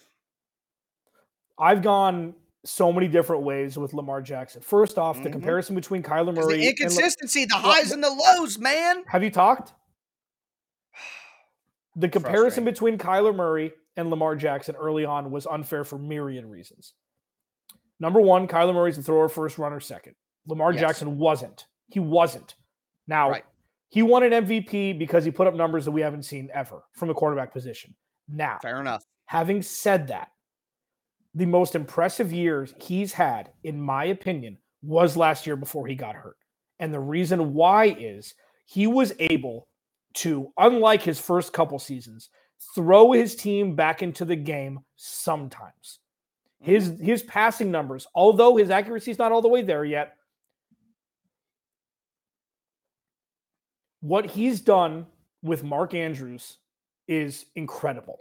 I've 1.60 1.84
gone 1.84 2.34
so 2.66 2.92
many 2.92 3.08
different 3.08 3.44
ways 3.44 3.78
with 3.78 3.94
Lamar 3.94 4.22
Jackson. 4.22 4.62
First 4.62 4.98
off, 4.98 5.18
the 5.18 5.24
mm-hmm. 5.24 5.34
comparison 5.34 5.76
between 5.76 6.04
Kyler 6.04 6.34
Murray, 6.34 6.58
the 6.58 6.70
inconsistency, 6.70 7.44
and, 7.44 7.52
the 7.52 7.56
highs 7.56 7.92
and 7.92 8.04
the 8.04 8.10
lows, 8.10 8.58
man. 8.58 9.04
Have 9.08 9.24
you 9.24 9.32
talked? 9.32 9.74
The 11.98 12.10
comparison 12.10 12.66
between 12.66 12.98
Kyler 12.98 13.34
Murray 13.34 13.72
and 13.96 14.10
Lamar 14.10 14.36
Jackson 14.36 14.76
early 14.76 15.06
on 15.06 15.32
was 15.32 15.48
unfair 15.48 15.86
for 15.86 15.98
myriad 15.98 16.46
reasons. 16.46 16.92
Number 18.02 18.20
one, 18.20 18.50
Kyler 18.50 18.74
Murray's 18.74 18.98
a 18.98 19.02
thrower 19.02 19.30
first, 19.30 19.58
runner 19.58 19.80
second. 19.80 20.16
Lamar 20.46 20.74
yes. 20.74 20.82
Jackson 20.82 21.18
wasn't. 21.18 21.68
He 21.88 22.02
wasn't. 22.02 22.56
Now, 23.08 23.30
right. 23.30 23.46
he 23.88 24.02
won 24.02 24.24
an 24.24 24.46
MVP 24.46 25.00
because 25.00 25.24
he 25.24 25.32
put 25.32 25.48
up 25.48 25.56
numbers 25.56 25.86
that 25.86 25.92
we 25.92 26.02
haven't 26.02 26.24
seen 26.24 26.50
ever 26.54 26.84
from 26.94 27.08
the 27.08 27.14
quarterback 27.14 27.54
position. 27.54 27.96
Now, 28.28 28.60
fair 28.62 28.82
enough. 28.82 29.04
Having 29.28 29.62
said 29.62 30.08
that, 30.10 30.30
the 31.36 31.46
most 31.46 31.76
impressive 31.76 32.32
years 32.32 32.74
he's 32.82 33.14
had, 33.14 33.52
in 33.64 33.80
my 33.80 34.06
opinion, 34.06 34.58
was 34.82 35.18
last 35.18 35.46
year 35.46 35.58
before 35.58 35.86
he 35.86 35.96
got 35.96 36.16
hurt. 36.16 36.38
And 36.80 36.94
the 36.94 37.00
reason 37.00 37.54
why 37.54 37.96
is 38.00 38.34
he 38.66 38.88
was 38.88 39.14
able 39.20 39.68
to, 40.16 40.52
unlike 40.58 41.02
his 41.02 41.20
first 41.20 41.54
couple 41.54 41.78
seasons, 41.78 42.30
throw 42.74 43.12
his 43.12 43.36
team 43.36 43.76
back 43.76 44.02
into 44.02 44.24
the 44.26 44.36
game 44.36 44.80
sometimes. 44.96 46.00
His 46.62 46.90
mm-hmm. 46.90 47.04
his 47.04 47.22
passing 47.24 47.70
numbers, 47.70 48.08
although 48.16 48.56
his 48.56 48.70
accuracy 48.70 49.12
is 49.12 49.20
not 49.20 49.32
all 49.32 49.42
the 49.42 49.50
way 49.50 49.62
there 49.62 49.86
yet, 49.86 50.16
what 54.00 54.26
he's 54.26 54.62
done 54.62 55.06
with 55.44 55.64
Mark 55.64 55.94
Andrews 55.94 56.58
is 57.08 57.46
incredible. 57.56 58.20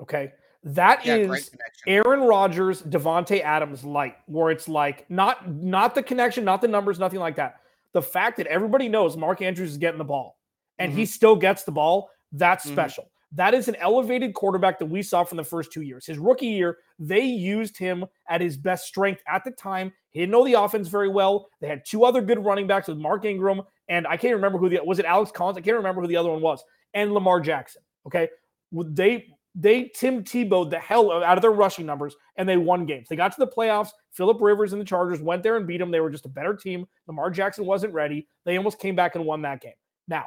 Okay. 0.00 0.32
That 0.64 1.04
yeah, 1.04 1.16
is 1.16 1.50
Aaron 1.86 2.20
Rodgers, 2.20 2.82
Davante 2.82 3.42
Adams 3.42 3.84
light, 3.84 4.16
where 4.26 4.50
it's 4.50 4.68
like 4.68 5.08
not 5.10 5.50
not 5.50 5.94
the 5.94 6.02
connection, 6.02 6.44
not 6.44 6.62
the 6.62 6.68
numbers, 6.68 6.98
nothing 6.98 7.20
like 7.20 7.36
that. 7.36 7.56
The 7.92 8.02
fact 8.02 8.38
that 8.38 8.46
everybody 8.46 8.88
knows 8.88 9.16
Mark 9.16 9.42
Andrews 9.42 9.72
is 9.72 9.78
getting 9.78 9.98
the 9.98 10.04
ball 10.04 10.38
and 10.78 10.90
mm-hmm. 10.90 11.00
he 11.00 11.06
still 11.06 11.36
gets 11.36 11.64
the 11.64 11.72
ball, 11.72 12.10
that's 12.32 12.64
mm-hmm. 12.64 12.74
special. 12.74 13.10
That 13.32 13.52
is 13.52 13.68
an 13.68 13.76
elevated 13.76 14.32
quarterback 14.32 14.78
that 14.78 14.86
we 14.86 15.02
saw 15.02 15.24
from 15.24 15.36
the 15.36 15.44
first 15.44 15.72
two 15.72 15.82
years. 15.82 16.06
His 16.06 16.18
rookie 16.18 16.46
year, 16.46 16.78
they 16.98 17.22
used 17.22 17.76
him 17.76 18.04
at 18.28 18.40
his 18.40 18.56
best 18.56 18.86
strength 18.86 19.22
at 19.26 19.44
the 19.44 19.50
time. 19.50 19.92
He 20.10 20.20
didn't 20.20 20.32
know 20.32 20.44
the 20.44 20.54
offense 20.54 20.88
very 20.88 21.08
well. 21.08 21.48
They 21.60 21.68
had 21.68 21.84
two 21.84 22.04
other 22.04 22.22
good 22.22 22.44
running 22.44 22.66
backs 22.66 22.88
with 22.88 22.96
Mark 22.96 23.24
Ingram 23.24 23.62
and 23.88 24.06
I 24.06 24.16
can't 24.16 24.34
remember 24.34 24.58
who 24.58 24.68
the 24.68 24.80
was 24.84 24.98
it 24.98 25.04
Alex 25.04 25.30
Collins. 25.30 25.58
I 25.58 25.60
can't 25.60 25.76
remember 25.76 26.00
who 26.00 26.06
the 26.06 26.16
other 26.16 26.30
one 26.30 26.40
was, 26.40 26.62
and 26.94 27.12
Lamar 27.12 27.40
Jackson. 27.40 27.82
Okay, 28.06 28.28
they 28.72 29.26
they 29.54 29.84
Tim 29.94 30.24
Tebow 30.24 30.68
the 30.68 30.78
hell 30.78 31.12
out 31.12 31.38
of 31.38 31.42
their 31.42 31.52
rushing 31.52 31.86
numbers 31.86 32.16
and 32.36 32.48
they 32.48 32.56
won 32.56 32.86
games. 32.86 33.08
They 33.08 33.16
got 33.16 33.32
to 33.32 33.38
the 33.38 33.46
playoffs. 33.46 33.90
Philip 34.10 34.40
Rivers 34.40 34.72
and 34.72 34.80
the 34.80 34.86
Chargers 34.86 35.20
went 35.20 35.42
there 35.42 35.56
and 35.56 35.66
beat 35.66 35.78
them. 35.78 35.90
They 35.90 36.00
were 36.00 36.10
just 36.10 36.26
a 36.26 36.30
better 36.30 36.54
team. 36.54 36.86
Lamar 37.06 37.30
Jackson 37.30 37.64
wasn't 37.64 37.92
ready. 37.92 38.26
They 38.44 38.56
almost 38.56 38.80
came 38.80 38.96
back 38.96 39.14
and 39.14 39.24
won 39.24 39.42
that 39.42 39.60
game. 39.60 39.74
Now, 40.08 40.26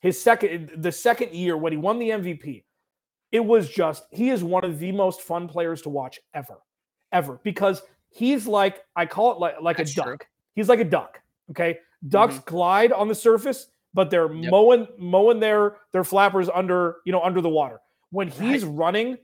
his 0.00 0.20
second 0.20 0.70
the 0.76 0.92
second 0.92 1.32
year 1.32 1.56
when 1.56 1.72
he 1.72 1.78
won 1.78 1.98
the 1.98 2.10
MVP, 2.10 2.64
it 3.32 3.44
was 3.44 3.68
just 3.68 4.04
he 4.10 4.30
is 4.30 4.42
one 4.42 4.64
of 4.64 4.78
the 4.78 4.92
most 4.92 5.20
fun 5.20 5.46
players 5.46 5.82
to 5.82 5.90
watch 5.90 6.18
ever. 6.32 6.56
Ever 7.12 7.38
because 7.44 7.82
he's 8.10 8.46
like 8.46 8.82
I 8.96 9.06
call 9.06 9.32
it 9.32 9.38
like 9.38 9.60
like 9.60 9.76
That's 9.76 9.92
a 9.92 9.96
duck. 9.96 10.06
True. 10.06 10.18
He's 10.54 10.68
like 10.68 10.80
a 10.80 10.84
duck, 10.84 11.20
okay? 11.50 11.78
Ducks 12.08 12.34
mm-hmm. 12.36 12.50
glide 12.50 12.92
on 12.92 13.08
the 13.08 13.14
surface, 13.14 13.68
but 13.92 14.10
they're 14.10 14.32
yep. 14.32 14.50
mowing 14.50 14.88
mowing 14.98 15.38
their 15.38 15.76
their 15.92 16.04
flappers 16.04 16.48
under, 16.48 16.96
you 17.04 17.12
know, 17.12 17.22
under 17.22 17.40
the 17.40 17.48
water 17.48 17.80
when 18.14 18.28
he's 18.28 18.64
right. 18.64 18.76
running, 18.76 19.18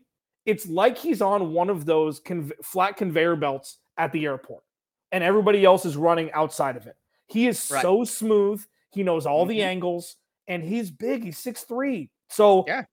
it's 0.44 0.66
like 0.66 0.98
he's 0.98 1.22
on 1.22 1.52
one 1.52 1.70
of 1.70 1.84
those 1.84 2.20
conve- 2.20 2.64
flat 2.64 2.96
conveyor 2.96 3.36
belts 3.36 3.78
at 3.96 4.10
the 4.10 4.24
airport, 4.24 4.64
and 5.12 5.22
everybody 5.22 5.64
else 5.64 5.86
is 5.86 5.96
running 5.96 6.32
outside 6.32 6.76
of 6.76 6.88
it. 6.88 6.96
He 7.28 7.46
is 7.46 7.70
right. 7.70 7.82
so 7.82 8.02
smooth. 8.02 8.60
He 8.90 9.04
knows 9.04 9.26
all 9.26 9.42
mm-hmm. 9.42 9.50
the 9.50 9.62
angles, 9.62 10.16
and 10.48 10.64
he's 10.64 10.90
big. 10.90 11.22
He's 11.22 11.38
six 11.38 11.62
three. 11.62 12.10
So 12.30 12.64
yeah, 12.66 12.84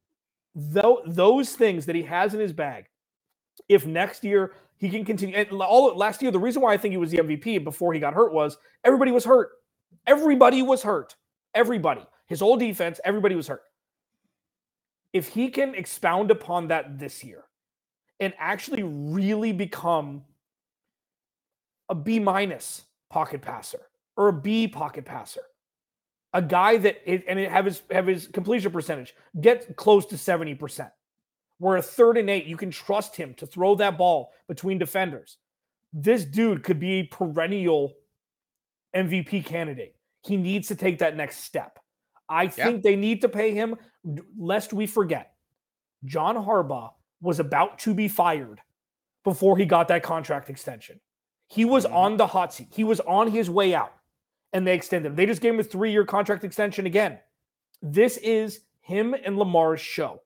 th- 0.71 0.99
those 1.07 1.53
things 1.53 1.87
that 1.87 1.95
he 1.95 2.03
has 2.03 2.35
in 2.35 2.39
his 2.39 2.53
bag, 2.53 2.85
if 3.67 3.87
next 3.87 4.23
year 4.23 4.53
he 4.77 4.91
can 4.91 5.03
continue, 5.03 5.35
and 5.35 5.49
all 5.63 5.95
last 5.97 6.21
year 6.21 6.29
the 6.29 6.39
reason 6.39 6.61
why 6.61 6.73
I 6.73 6.77
think 6.77 6.91
he 6.91 6.97
was 6.97 7.09
the 7.09 7.17
MVP 7.17 7.63
before 7.63 7.91
he 7.91 7.99
got 7.99 8.13
hurt 8.13 8.31
was 8.31 8.55
everybody 8.83 9.11
was 9.11 9.25
hurt. 9.25 9.49
Everybody 10.05 10.61
was 10.61 10.83
hurt. 10.83 11.15
Everybody. 11.55 12.05
His 12.27 12.41
whole 12.41 12.57
defense, 12.57 12.99
everybody 13.03 13.33
was 13.33 13.47
hurt 13.47 13.61
if 15.13 15.29
he 15.29 15.49
can 15.49 15.75
expound 15.75 16.31
upon 16.31 16.67
that 16.67 16.99
this 16.99 17.23
year 17.23 17.43
and 18.19 18.33
actually 18.37 18.83
really 18.83 19.51
become 19.51 20.23
a 21.89 21.95
B 21.95 22.19
minus 22.19 22.83
pocket 23.09 23.41
passer 23.41 23.81
or 24.15 24.27
a 24.27 24.33
B 24.33 24.67
pocket 24.67 25.05
passer, 25.05 25.41
a 26.33 26.41
guy 26.41 26.77
that 26.77 27.01
it, 27.05 27.23
and 27.27 27.39
it 27.39 27.51
have 27.51 27.65
his 27.65 27.81
have 27.91 28.07
his 28.07 28.27
completion 28.27 28.71
percentage 28.71 29.15
get 29.39 29.75
close 29.75 30.05
to 30.07 30.15
70%. 30.15 30.91
Where 31.59 31.77
a 31.77 31.81
third 31.81 32.17
and 32.17 32.29
eight, 32.29 32.45
you 32.45 32.57
can 32.57 32.69
trust 32.69 33.15
him 33.15 33.33
to 33.35 33.47
throw 33.47 33.75
that 33.75 33.97
ball 33.97 34.31
between 34.47 34.77
defenders. 34.77 35.37
This 35.91 36.23
dude 36.23 36.63
could 36.63 36.79
be 36.79 36.93
a 36.93 37.03
perennial 37.03 37.95
MVP 38.95 39.43
candidate. 39.45 39.95
He 40.23 40.37
needs 40.37 40.67
to 40.67 40.75
take 40.75 40.99
that 40.99 41.15
next 41.15 41.37
step. 41.37 41.79
I 42.29 42.47
think 42.47 42.83
they 42.83 42.95
need 42.95 43.21
to 43.21 43.29
pay 43.29 43.53
him, 43.53 43.75
lest 44.37 44.73
we 44.73 44.87
forget. 44.87 45.33
John 46.05 46.35
Harbaugh 46.35 46.91
was 47.21 47.39
about 47.39 47.79
to 47.79 47.93
be 47.93 48.07
fired 48.07 48.61
before 49.23 49.57
he 49.57 49.65
got 49.65 49.87
that 49.87 50.03
contract 50.03 50.49
extension. 50.49 50.99
He 51.47 51.65
was 51.65 51.85
mm-hmm. 51.85 51.95
on 51.95 52.17
the 52.17 52.27
hot 52.27 52.53
seat. 52.53 52.67
He 52.71 52.83
was 52.83 52.99
on 53.01 53.31
his 53.31 53.49
way 53.49 53.73
out, 53.73 53.93
and 54.53 54.67
they 54.67 54.75
extended 54.75 55.09
him. 55.09 55.15
They 55.15 55.25
just 55.25 55.41
gave 55.41 55.53
him 55.53 55.59
a 55.59 55.63
three-year 55.63 56.05
contract 56.05 56.43
extension 56.43 56.85
again. 56.85 57.19
This 57.81 58.17
is 58.17 58.61
him 58.81 59.13
and 59.13 59.37
Lamar's 59.37 59.81
show. 59.81 60.21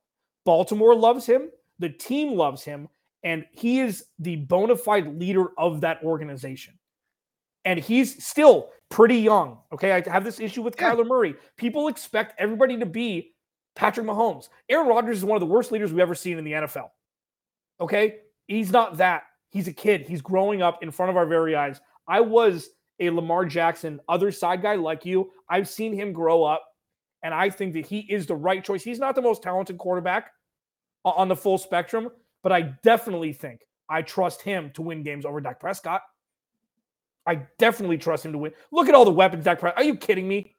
Baltimore 0.45 0.95
loves 0.95 1.25
him, 1.25 1.49
the 1.79 1.89
team 1.89 2.35
loves 2.35 2.63
him, 2.63 2.87
and 3.23 3.45
he 3.51 3.79
is 3.79 4.05
the 4.19 4.37
bona 4.37 4.75
fide 4.75 5.19
leader 5.19 5.47
of 5.57 5.81
that 5.81 6.03
organization. 6.03 6.73
And 7.65 7.79
he's 7.79 8.23
still 8.23 8.69
pretty 8.89 9.17
young. 9.17 9.59
Okay. 9.73 9.93
I 9.93 10.03
have 10.09 10.23
this 10.23 10.39
issue 10.39 10.61
with 10.61 10.75
yeah. 10.79 10.91
Kyler 10.93 11.07
Murray. 11.07 11.35
People 11.57 11.87
expect 11.87 12.39
everybody 12.39 12.77
to 12.77 12.85
be 12.85 13.33
Patrick 13.75 14.05
Mahomes. 14.05 14.49
Aaron 14.69 14.87
Rodgers 14.87 15.17
is 15.17 15.25
one 15.25 15.35
of 15.35 15.41
the 15.41 15.53
worst 15.53 15.71
leaders 15.71 15.91
we've 15.91 15.99
ever 15.99 16.15
seen 16.15 16.37
in 16.37 16.43
the 16.43 16.53
NFL. 16.53 16.89
Okay. 17.79 18.17
He's 18.47 18.71
not 18.71 18.97
that. 18.97 19.23
He's 19.51 19.67
a 19.67 19.73
kid. 19.73 20.07
He's 20.07 20.21
growing 20.21 20.61
up 20.61 20.81
in 20.81 20.91
front 20.91 21.09
of 21.09 21.17
our 21.17 21.25
very 21.25 21.55
eyes. 21.55 21.79
I 22.07 22.21
was 22.21 22.69
a 22.99 23.09
Lamar 23.09 23.45
Jackson 23.45 23.99
other 24.07 24.31
side 24.31 24.61
guy 24.61 24.75
like 24.75 25.05
you. 25.05 25.31
I've 25.49 25.67
seen 25.67 25.93
him 25.93 26.13
grow 26.13 26.43
up, 26.43 26.63
and 27.23 27.33
I 27.33 27.49
think 27.49 27.73
that 27.73 27.85
he 27.85 27.99
is 27.99 28.25
the 28.25 28.35
right 28.35 28.63
choice. 28.63 28.83
He's 28.83 28.99
not 28.99 29.15
the 29.15 29.21
most 29.21 29.43
talented 29.43 29.77
quarterback 29.77 30.31
on 31.03 31.27
the 31.27 31.35
full 31.35 31.57
spectrum, 31.57 32.09
but 32.43 32.51
I 32.51 32.73
definitely 32.83 33.33
think 33.33 33.61
I 33.89 34.03
trust 34.03 34.41
him 34.41 34.71
to 34.75 34.81
win 34.81 35.03
games 35.03 35.25
over 35.25 35.41
Dak 35.41 35.59
Prescott. 35.59 36.01
I 37.27 37.43
definitely 37.59 37.97
trust 37.97 38.25
him 38.25 38.31
to 38.31 38.37
win. 38.37 38.51
Look 38.71 38.89
at 38.89 38.95
all 38.95 39.05
the 39.05 39.11
weapons 39.11 39.45
Dak 39.45 39.59
Prescott. 39.59 39.81
Are 39.81 39.85
you 39.85 39.95
kidding 39.95 40.27
me? 40.27 40.55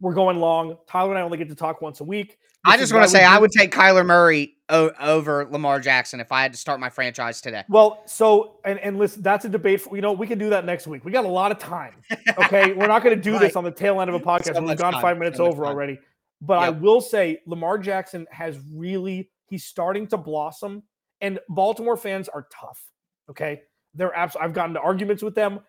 We're 0.00 0.14
going 0.14 0.38
long. 0.38 0.76
Tyler 0.86 1.10
and 1.10 1.18
I 1.18 1.22
only 1.22 1.38
get 1.38 1.48
to 1.48 1.54
talk 1.54 1.80
once 1.80 2.00
a 2.00 2.04
week. 2.04 2.28
This 2.28 2.74
I 2.74 2.76
just 2.76 2.92
want 2.92 3.04
to 3.04 3.10
say 3.10 3.24
I 3.24 3.38
would 3.38 3.50
take 3.50 3.72
Kyler 3.72 4.04
Murray 4.04 4.56
o- 4.68 4.90
over 5.00 5.46
Lamar 5.50 5.80
Jackson 5.80 6.20
if 6.20 6.32
I 6.32 6.42
had 6.42 6.52
to 6.52 6.58
start 6.58 6.80
my 6.80 6.90
franchise 6.90 7.40
today. 7.40 7.62
Well, 7.68 8.02
so 8.06 8.58
and 8.64 8.78
and 8.80 8.98
listen, 8.98 9.22
that's 9.22 9.44
a 9.44 9.48
debate. 9.48 9.80
For, 9.80 9.96
you 9.96 10.02
know, 10.02 10.12
we 10.12 10.26
can 10.26 10.38
do 10.38 10.50
that 10.50 10.64
next 10.64 10.86
week. 10.86 11.04
We 11.04 11.12
got 11.12 11.24
a 11.24 11.28
lot 11.28 11.50
of 11.52 11.58
time. 11.58 11.94
Okay, 12.38 12.72
we're 12.74 12.88
not 12.88 13.02
going 13.02 13.16
to 13.16 13.22
do 13.22 13.34
right. 13.34 13.42
this 13.42 13.56
on 13.56 13.64
the 13.64 13.70
tail 13.70 14.00
end 14.00 14.10
of 14.10 14.16
a 14.16 14.20
podcast. 14.20 14.54
So 14.54 14.62
We've 14.62 14.76
gone 14.76 14.92
time. 14.92 15.02
five 15.02 15.18
minutes 15.18 15.38
so 15.38 15.46
over 15.46 15.64
already. 15.64 15.98
But 16.42 16.60
yep. 16.60 16.62
I 16.62 16.70
will 16.70 17.00
say, 17.00 17.40
Lamar 17.46 17.78
Jackson 17.78 18.26
has 18.30 18.58
really 18.74 19.30
he's 19.48 19.64
starting 19.64 20.06
to 20.08 20.18
blossom, 20.18 20.82
and 21.20 21.38
Baltimore 21.48 21.96
fans 21.96 22.28
are 22.28 22.46
tough. 22.52 22.82
Okay, 23.30 23.62
they're 23.96 24.14
absolutely. 24.14 24.48
I've 24.48 24.54
gotten 24.54 24.74
to 24.74 24.80
arguments 24.80 25.22
with 25.22 25.34
them. 25.34 25.60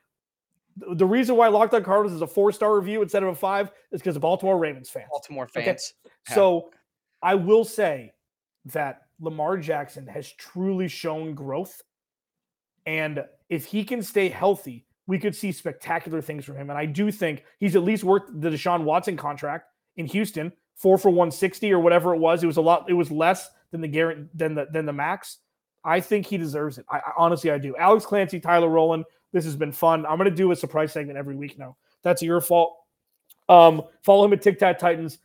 The 0.75 1.05
reason 1.05 1.35
why 1.35 1.47
Locked 1.47 1.73
On 1.73 1.83
Cardinals 1.83 2.13
is 2.13 2.21
a 2.21 2.27
four 2.27 2.51
star 2.51 2.77
review 2.77 3.01
instead 3.01 3.23
of 3.23 3.29
a 3.29 3.35
five 3.35 3.71
is 3.91 4.01
because 4.01 4.15
of 4.15 4.21
Baltimore 4.21 4.59
Ravens 4.59 4.89
fans. 4.89 5.07
Baltimore 5.09 5.47
fans. 5.47 5.67
Okay? 5.67 6.11
Yeah. 6.29 6.35
So 6.35 6.69
I 7.23 7.35
will 7.35 7.65
say 7.65 8.13
that 8.65 9.01
Lamar 9.19 9.57
Jackson 9.57 10.05
has 10.07 10.31
truly 10.33 10.87
shown 10.87 11.33
growth. 11.33 11.81
And 12.85 13.25
if 13.49 13.65
he 13.65 13.83
can 13.83 14.03
stay 14.03 14.29
healthy, 14.29 14.85
we 15.07 15.17
could 15.17 15.35
see 15.35 15.51
spectacular 15.51 16.21
things 16.21 16.45
from 16.45 16.57
him. 16.57 16.69
And 16.69 16.77
I 16.77 16.85
do 16.85 17.11
think 17.11 17.43
he's 17.59 17.75
at 17.75 17.83
least 17.83 18.03
worth 18.03 18.23
the 18.27 18.49
Deshaun 18.49 18.83
Watson 18.83 19.17
contract 19.17 19.71
in 19.95 20.05
Houston, 20.05 20.51
four 20.75 20.97
for 20.97 21.09
160 21.09 21.71
or 21.71 21.79
whatever 21.79 22.13
it 22.13 22.19
was. 22.19 22.43
It 22.43 22.47
was 22.47 22.57
a 22.57 22.61
lot, 22.61 22.89
it 22.89 22.93
was 22.93 23.09
less 23.09 23.49
than 23.71 23.81
the 23.81 23.87
guarantee 23.87 24.29
than 24.35 24.53
the 24.53 24.67
than 24.71 24.85
the 24.85 24.93
max. 24.93 25.39
I 25.88 26.00
think 26.02 26.26
he 26.26 26.38
deserves 26.38 26.78
it. 26.78 26.86
I, 26.89 26.97
I, 26.97 27.12
honestly 27.17 27.50
I 27.50 27.58
do. 27.58 27.76
Alex 27.78 28.06
Clancy, 28.06 28.39
Tyler 28.39 28.69
Rowland. 28.69 29.06
This 29.32 29.45
has 29.45 29.56
been 29.56 29.71
fun. 29.71 30.06
I'm 30.06 30.17
gonna 30.17 30.30
do 30.30 30.52
a 30.52 30.56
surprise 30.56 30.91
segment 30.91 31.17
every 31.17 31.36
week 31.36 31.58
now. 31.58 31.78
That's 32.04 32.21
your 32.21 32.41
fault. 32.41 32.76
Um, 33.50 33.84
follow 34.04 34.26
him 34.26 34.34
at 34.34 34.41
Tic 34.41 34.60
Tac 34.60 34.78
Titans, 34.78 35.19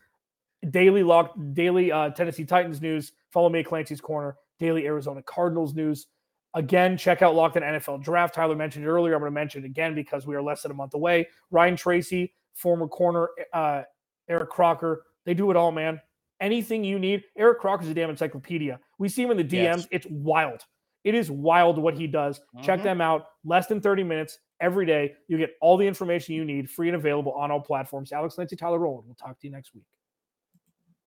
daily 0.71 1.03
lock, 1.03 1.35
daily 1.53 1.91
uh, 1.93 2.11
Tennessee 2.11 2.45
Titans 2.45 2.81
news. 2.81 3.13
Follow 3.31 3.49
me 3.49 3.61
at 3.61 3.67
Clancy's 3.67 4.01
Corner, 4.01 4.37
daily 4.59 4.87
Arizona 4.87 5.23
Cardinals 5.23 5.75
news. 5.75 6.07
Again, 6.55 6.99
check 6.99 7.23
out 7.23 7.35
Locked 7.35 7.57
On 7.57 7.63
NFL 7.63 8.03
Draft. 8.03 8.35
Tyler 8.35 8.55
mentioned 8.55 8.87
earlier. 8.87 9.15
I'm 9.15 9.21
going 9.21 9.31
to 9.31 9.35
mention 9.35 9.65
it 9.65 9.67
again 9.67 9.95
because 9.95 10.27
we 10.27 10.35
are 10.35 10.43
less 10.43 10.63
than 10.63 10.71
a 10.71 10.75
month 10.75 10.93
away. 10.93 11.27
Ryan 11.51 11.77
Tracy, 11.77 12.35
former 12.53 12.87
corner, 12.87 13.31
uh, 13.55 13.83
Eric 14.29 14.51
Crocker. 14.51 15.05
They 15.25 15.33
do 15.33 15.51
it 15.51 15.57
all, 15.57 15.73
man. 15.73 15.99
Anything 16.41 16.85
you 16.85 16.99
need. 16.99 17.25
Eric 17.37 17.61
Crocker 17.61 17.85
is 17.85 17.89
a 17.89 17.95
damn 17.95 18.11
encyclopedia. 18.11 18.79
We 19.03 19.09
see 19.09 19.21
him 19.21 19.33
in 19.33 19.37
the 19.37 19.43
DMs. 19.43 19.51
Yes. 19.79 19.89
It's 19.91 20.07
wild. 20.09 20.65
It 21.03 21.17
is 21.17 21.29
wild 21.29 21.77
what 21.77 21.95
he 21.95 22.07
does. 22.07 22.39
Mm-hmm. 22.39 22.65
Check 22.65 22.85
them 22.85 23.01
out. 23.01 23.27
Less 23.45 23.67
than 23.67 23.81
30 23.81 24.05
minutes 24.05 24.39
every 24.61 24.87
day. 24.87 25.15
You 25.27 25.39
get 25.39 25.55
all 25.61 25.77
the 25.77 25.85
information 25.85 26.37
you 26.37 26.45
need, 26.45 26.71
free 26.71 26.87
and 26.87 26.95
available 26.95 27.33
on 27.33 27.51
all 27.51 27.59
platforms. 27.59 28.13
Alex 28.13 28.39
Lindsay, 28.39 28.55
Tyler 28.55 28.79
Rowland. 28.79 29.09
We'll 29.09 29.17
talk 29.17 29.41
to 29.41 29.47
you 29.49 29.53
next 29.53 29.75
week. 29.75 29.83